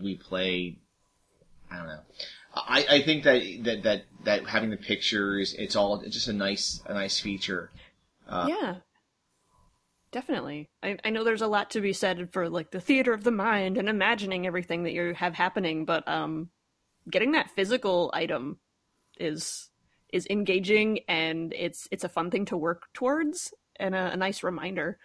[0.01, 0.79] we play.
[1.71, 2.01] I don't know.
[2.55, 6.33] I, I think that, that that that having the pictures, it's all it's just a
[6.33, 7.71] nice a nice feature.
[8.29, 8.75] Uh, yeah.
[10.13, 10.71] Definitely.
[10.81, 13.33] I, I know there's a lot to be said for like the theater of the
[13.33, 16.51] mind and imagining everything that you have happening, but um
[17.11, 18.59] getting that physical item
[19.19, 19.71] is
[20.13, 24.45] is engaging and it's it's a fun thing to work towards and a, a nice
[24.45, 24.99] reminder.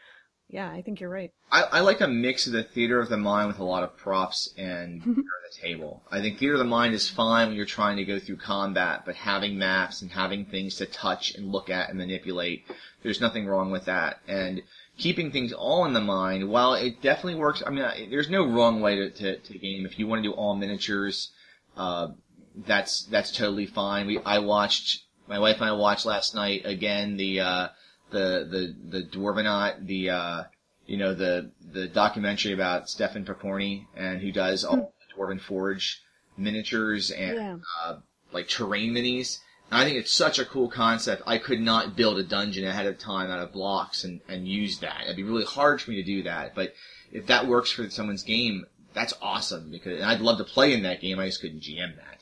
[0.50, 1.32] Yeah, I think you're right.
[1.52, 3.96] I, I like a mix of the theater of the mind with a lot of
[3.98, 5.24] props and the
[5.62, 6.02] table.
[6.12, 9.04] I think theater of the mind is fine when you're trying to go through combat,
[9.06, 12.66] but having maps and having things to touch and look at and manipulate,
[13.04, 14.20] there's nothing wrong with that.
[14.28, 14.62] And
[14.98, 18.46] keeping things all in the mind, while it definitely works, I mean, I- there's no
[18.48, 19.86] wrong way to, to, to game.
[19.86, 21.32] If you want to do all miniatures,
[21.78, 22.10] uh,
[22.56, 24.08] that's, that's totally fine.
[24.08, 27.68] We, I watched, my wife and I watched last night again the, uh,
[28.12, 30.44] the, the, the Dwarvenaut, the, uh,
[30.86, 34.76] you know, the, the documentary about Stefan Pokorny and who does all
[35.16, 36.02] the Dwarven Forge
[36.38, 37.58] miniatures and, Yeah.
[37.84, 37.98] uh,
[38.32, 39.40] like terrain minis.
[39.72, 41.22] And I think it's such a cool concept.
[41.28, 44.80] I could not build a dungeon ahead of time out of blocks and, and use
[44.80, 45.02] that.
[45.04, 46.56] It'd be really hard for me to do that.
[46.56, 46.74] But
[47.12, 50.82] if that works for someone's game, that's awesome because and I'd love to play in
[50.84, 51.20] that game.
[51.20, 52.20] I just couldn't GM that.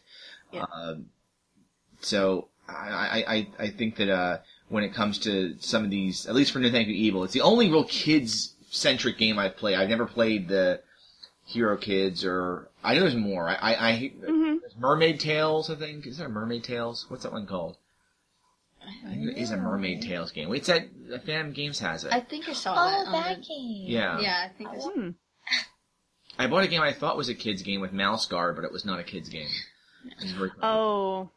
[0.51, 0.65] Yeah.
[0.73, 1.05] Um,
[2.01, 4.37] so I, I, I, I think that, uh,
[4.69, 7.33] when it comes to some of these, at least for No Thank You Evil, it's
[7.33, 9.75] the only real kids centric game I've played.
[9.75, 10.81] I've never played the
[11.45, 13.47] Hero Kids or, I know there's more.
[13.49, 14.57] I, I, I Mhm.
[14.77, 16.05] Mermaid Tales, I think.
[16.05, 17.05] Is there a Mermaid Tales?
[17.09, 17.77] What's that one called?
[18.85, 20.53] I think there is a Mermaid Tales game.
[20.53, 22.13] It's that, the Fan Games has it.
[22.13, 23.07] I think I saw Oh, that.
[23.07, 23.85] on that the- game.
[23.87, 24.19] yeah.
[24.19, 25.09] Yeah, I think I saw Hmm.
[26.39, 28.71] I bought a game I thought was a kid's game with Mouse Guard, but it
[28.71, 29.49] was not a kid's game.
[30.05, 31.29] It was very- Oh.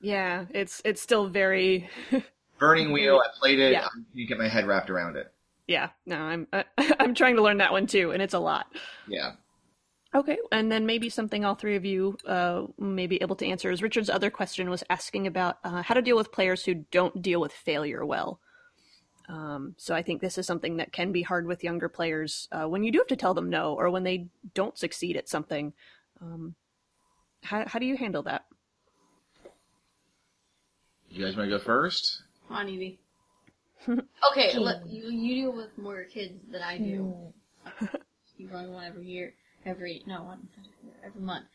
[0.00, 1.88] Yeah, it's it's still very
[2.62, 3.72] Burning Wheel, I played it.
[3.72, 3.88] Yeah.
[3.88, 5.32] I get my head wrapped around it.
[5.66, 6.64] Yeah, no, I'm I,
[7.00, 8.66] I'm trying to learn that one too and it's a lot.
[9.08, 9.32] Yeah.
[10.14, 13.70] Okay, and then maybe something all three of you uh, may be able to answer
[13.72, 17.20] is Richard's other question was asking about uh, how to deal with players who don't
[17.20, 18.38] deal with failure well.
[19.28, 22.68] Um, so I think this is something that can be hard with younger players uh,
[22.68, 25.72] when you do have to tell them no or when they don't succeed at something.
[26.20, 26.54] Um,
[27.42, 28.44] how, how do you handle that?
[31.08, 32.22] You guys want to go first?
[32.52, 32.98] On, Evie.
[33.88, 34.52] okay,
[34.86, 37.32] you you deal with more kids than I do.
[38.36, 39.34] You run one every year,
[39.64, 40.48] every no one
[41.04, 41.46] every month.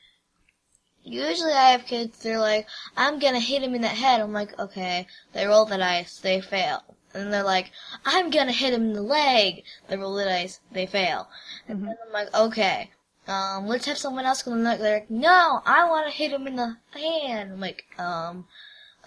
[1.03, 2.67] Usually I have kids, they're like,
[2.97, 4.19] I'm gonna hit him in the head.
[4.19, 5.07] I'm like, okay.
[5.31, 6.83] They roll the dice, they fail.
[7.13, 7.71] And they're like,
[8.05, 9.63] I'm gonna hit him in the leg.
[9.87, 11.29] They roll the dice, they fail.
[11.67, 12.91] And then I'm like, okay.
[13.27, 14.51] Um, let's have someone else go.
[14.53, 17.51] And they're like, no, I want to hit him in the hand.
[17.53, 18.45] I'm like, um,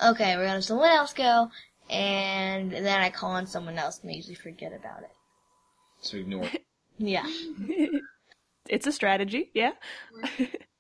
[0.03, 1.51] okay, we're gonna have someone else go.
[1.91, 5.11] And then I call on someone else and they usually forget about it.
[6.01, 6.45] So ignore.
[6.45, 6.65] it.
[7.03, 7.27] Yeah.
[8.69, 9.71] it's a strategy, yeah.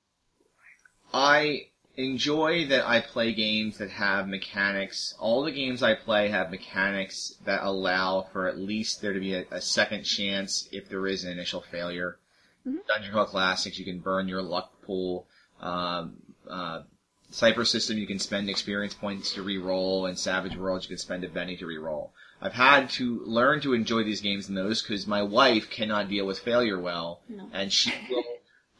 [1.14, 5.14] I enjoy that I play games that have mechanics.
[5.18, 9.32] All the games I play have mechanics that allow for at least there to be
[9.32, 12.18] a, a second chance if there is an initial failure.
[12.64, 15.26] Dungeon Crawl Classics, you can burn your luck pool.
[15.60, 16.16] Um,
[16.48, 16.82] uh,
[17.30, 21.24] Cypher System, you can spend experience points to re-roll, and Savage Worlds, you can spend
[21.24, 22.12] a Benny to re-roll.
[22.42, 26.26] I've had to learn to enjoy these games in those because my wife cannot deal
[26.26, 27.48] with failure well, No.
[27.52, 28.24] and she will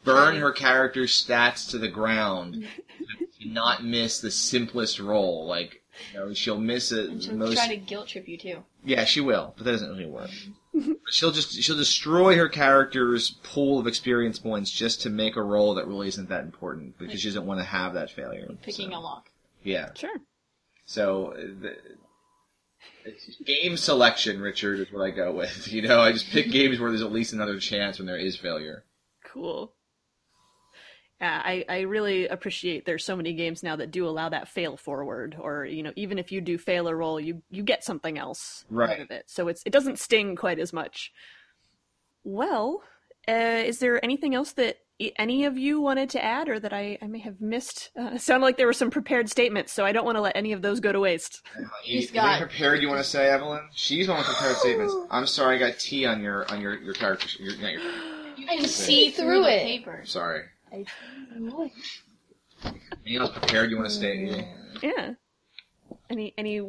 [0.03, 2.65] burn her character's stats to the ground
[3.41, 5.45] to not miss the simplest roll.
[5.45, 5.81] Like,
[6.11, 7.09] you know, she'll miss it.
[7.09, 7.55] And she'll most.
[7.55, 8.63] try to guilt trip you too.
[8.83, 10.29] Yeah, she will, but that doesn't really work.
[10.31, 10.51] Mm-hmm.
[10.73, 15.41] But she'll just she'll destroy her character's pool of experience points just to make a
[15.41, 18.49] roll that really isn't that important because she doesn't want to have that failure.
[18.61, 19.29] Picking So, a lock.
[19.63, 19.89] Yeah.
[19.93, 20.15] Sure.
[20.85, 21.75] So uh, the,
[23.45, 25.67] game selection, Richard, is what I go with.
[25.71, 28.37] You know, I just pick games where there's at least another chance when there is
[28.37, 28.85] failure.
[29.25, 29.73] Cool.
[31.21, 34.75] Yeah, I, I really appreciate there's so many games now that do allow that fail
[34.75, 38.17] forward, or you know, even if you do fail a roll, you you get something
[38.17, 38.65] else
[38.95, 41.13] out of it, so it's it doesn't sting quite as much.
[42.23, 42.81] Well,
[43.27, 43.31] uh,
[43.65, 46.97] is there anything else that e- any of you wanted to add or that I,
[47.01, 47.91] I may have missed?
[47.95, 50.53] Uh, sounded like there were some prepared statements, so I don't want to let any
[50.53, 51.41] of those go to waste.
[51.57, 53.61] You, He's is got- anything prepared you want to say, Evelyn?
[53.73, 54.95] She's one with prepared statements.
[55.11, 57.27] I'm sorry, I got tea on your on your your character.
[57.39, 57.81] Your, not your,
[58.37, 59.61] You can see see through through it.
[59.63, 60.01] paper.
[60.03, 60.45] sorry.
[60.71, 60.85] I-
[62.63, 64.45] Anything else prepared you want to state?
[64.81, 65.13] Yeah.
[66.09, 66.61] Any any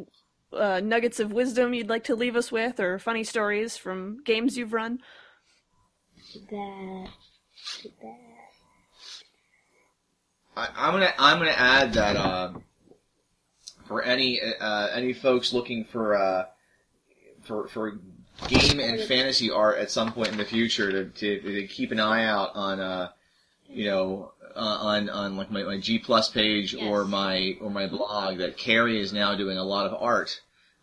[0.53, 4.57] uh, nuggets of wisdom you'd like to leave us with, or funny stories from games
[4.57, 5.01] you've run?
[6.51, 7.09] that.
[8.03, 8.19] that.
[10.57, 12.53] I, I'm gonna I'm gonna add that uh,
[13.87, 16.45] for any uh, any folks looking for uh,
[17.43, 17.99] for for
[18.49, 22.01] game and fantasy art at some point in the future to to, to keep an
[22.01, 23.09] eye out on uh
[23.73, 27.87] you know uh, on on like my, my G plus page or my or my
[27.87, 30.41] blog that Carrie is now doing a lot of art.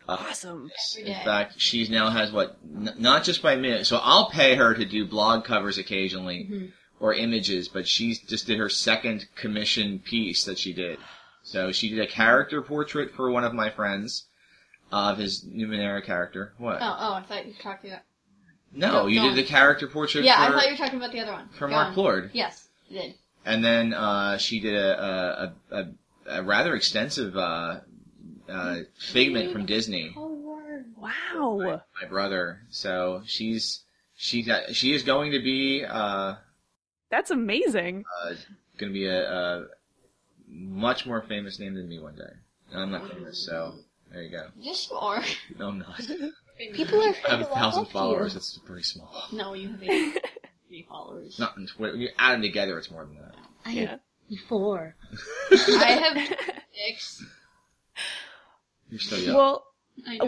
[0.08, 0.72] Uh, Awesome.
[0.98, 3.84] In fact, she's now has what n- not just by me.
[3.84, 6.72] So I'll pay her to do blog covers occasionally Mhm.
[7.00, 10.98] or images, but she just did her second commission piece that she did.
[11.44, 14.26] So she did a character portrait for one of my friends
[14.92, 16.54] of his Numenera character.
[16.58, 16.80] What?
[16.82, 18.02] Oh, oh, I thought you were talking about.
[18.74, 19.36] no, go- you did on.
[19.36, 21.50] the character portrait Yeah, I thought you were talking about the other one.
[21.50, 21.94] for Go Mark on.
[21.94, 22.32] Plord.
[22.34, 23.16] Yes, Did.
[23.46, 27.80] And then uh, she did a, a, a, a, a rather extensive uh,
[28.50, 30.14] uh, figment from Disney.
[30.18, 30.36] Oh,
[30.98, 31.82] Wow.
[32.02, 32.62] my brother.
[32.70, 33.84] So she's
[34.16, 36.36] she got she is going to be uh,
[37.10, 38.04] That's amazing.
[38.22, 38.34] uh
[38.78, 39.66] going to be a, a
[40.50, 42.34] much more famous name than me one day.
[42.74, 43.76] And I'm not famous, so
[44.12, 44.48] there you go.
[44.60, 45.24] Yes, you are.
[45.58, 46.02] No, I'm not.
[46.74, 48.34] People are I have a thousand followers.
[48.34, 48.38] you.
[48.40, 49.14] It's pretty small.
[49.32, 50.22] No, you have eight,
[50.80, 51.38] eight followers.
[51.40, 51.94] Not on Twitter.
[51.94, 53.36] When you add them together, it's more than that.
[53.66, 53.90] I Yeah.
[53.90, 54.00] have
[54.48, 54.96] four.
[55.52, 56.18] I have
[56.76, 57.24] six.
[58.90, 59.36] You're still young.
[59.36, 59.66] Well,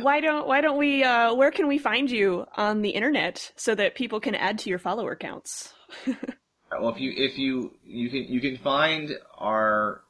[0.01, 1.03] why don't why don't we?
[1.03, 4.69] Uh, where can we find you on the internet so that people can add to
[4.69, 5.73] your follower counts?
[6.79, 10.03] Well, if you if you you can you can find our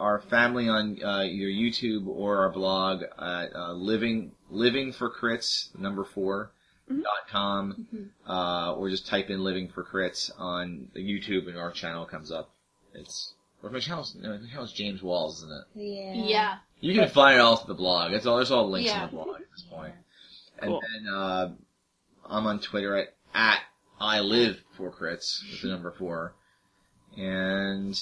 [0.00, 5.68] our family on uh, either YouTube or our blog at uh, living living for crits
[5.78, 6.50] number 4
[6.90, 7.02] Mhm.
[7.02, 12.04] dot com uh, or just type in living for crits on YouTube and our channel
[12.04, 12.50] comes up.
[12.94, 15.64] It's or my channel's no, my channel's James Walls, isn't it?
[15.74, 16.14] Yeah.
[16.26, 16.58] Yeah.
[16.80, 18.12] You can find it all through the blog.
[18.12, 19.04] It's all there's all links Yeah.
[19.04, 19.94] in the blog at this point.
[20.58, 20.80] And Cool.
[20.80, 21.52] then uh,
[22.26, 23.60] I'm on Twitter at at
[24.00, 26.34] I live for crits with the number four,
[27.16, 27.94] and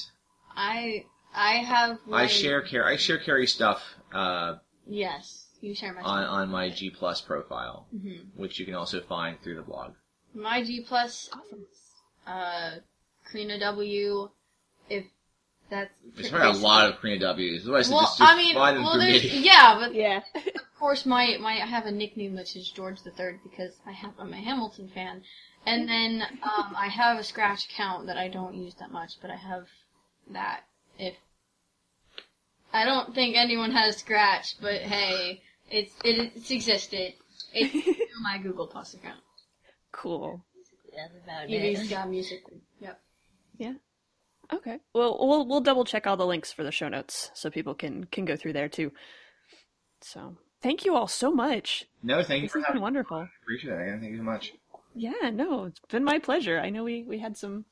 [0.57, 1.99] I I have.
[2.13, 2.87] I share care.
[2.87, 3.83] I share Carrie stuff
[4.13, 6.03] uh, Yes, you share my.
[6.03, 9.93] on on my G Plus profile, hmm which you can also find through the blog.
[10.35, 11.31] My G plus.
[12.27, 12.77] Uh,
[13.31, 14.29] Karina W.
[14.91, 15.05] If
[15.71, 15.91] that's.
[16.15, 17.63] There's probably a lot of Karina W's.
[17.65, 19.41] Otherwise, Well, just, just I mean, find them well, through there's me.
[19.45, 20.21] yeah, but Yeah.
[20.35, 23.93] of course my my I have a nickname which is George the Third because I
[23.93, 25.23] have I'm a Hamilton fan,
[25.67, 29.31] and then um, I have a Scratch account that I don't use that much, but
[29.31, 29.67] I have
[30.31, 30.61] that
[30.99, 31.15] if
[32.73, 35.41] I don't think anyone has Scratch, but hey,
[35.71, 37.15] it's it, it's existed.
[37.53, 39.21] It's my Google Plus account.
[39.93, 40.45] cool.
[40.97, 41.91] That's about Evie's it.
[41.91, 42.43] got music.
[42.81, 43.01] Yep.
[43.59, 43.73] Yeah.
[44.53, 44.79] Okay.
[44.95, 48.05] Well, we'll we'll double check all the links for the show notes so people can
[48.05, 48.93] can go through there too.
[50.01, 51.85] So, thank you all so much.
[52.03, 53.23] No, thank you This for has having been wonderful.
[53.23, 53.29] me.
[53.43, 53.83] Appreciate it.
[53.83, 54.01] Again.
[54.01, 54.53] Thank you so much.
[54.95, 56.59] Yeah, no, it's been my pleasure.
[56.59, 57.65] I know we we had some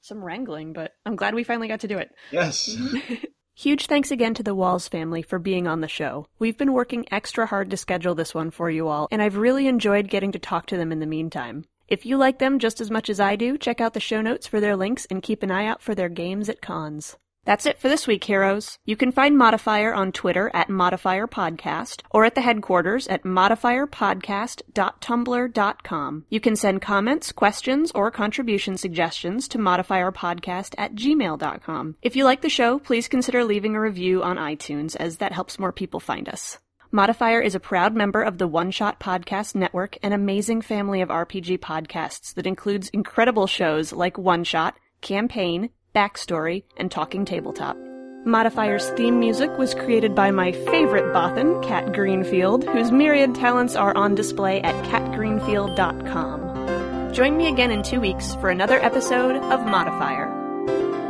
[0.00, 2.10] some wrangling, but I'm glad we finally got to do it.
[2.32, 2.76] Yes.
[3.58, 6.28] Huge thanks again to the Walls family for being on the show.
[6.38, 9.66] We've been working extra hard to schedule this one for you all, and I've really
[9.66, 11.64] enjoyed getting to talk to them in the meantime.
[11.88, 14.46] If you like them just as much as I do, check out the show notes
[14.46, 17.16] for their links and keep an eye out for their games at cons.
[17.48, 18.78] That's it for this week, heroes.
[18.84, 26.24] You can find Modifier on Twitter at Modifier Podcast or at the headquarters at modifierpodcast.tumblr.com.
[26.28, 31.96] You can send comments, questions, or contribution suggestions to modifierpodcast at gmail.com.
[32.02, 35.58] If you like the show, please consider leaving a review on iTunes as that helps
[35.58, 36.58] more people find us.
[36.92, 41.08] Modifier is a proud member of the One Shot Podcast Network, an amazing family of
[41.08, 47.76] RPG podcasts that includes incredible shows like One Shot, Campaign, Backstory, and Talking Tabletop.
[48.24, 53.96] Modifier's theme music was created by my favorite Bothan, Kat Greenfield, whose myriad talents are
[53.96, 57.14] on display at katgreenfield.com.
[57.14, 60.28] Join me again in two weeks for another episode of Modifier.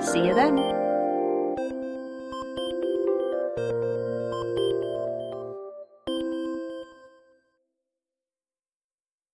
[0.00, 0.77] See you then.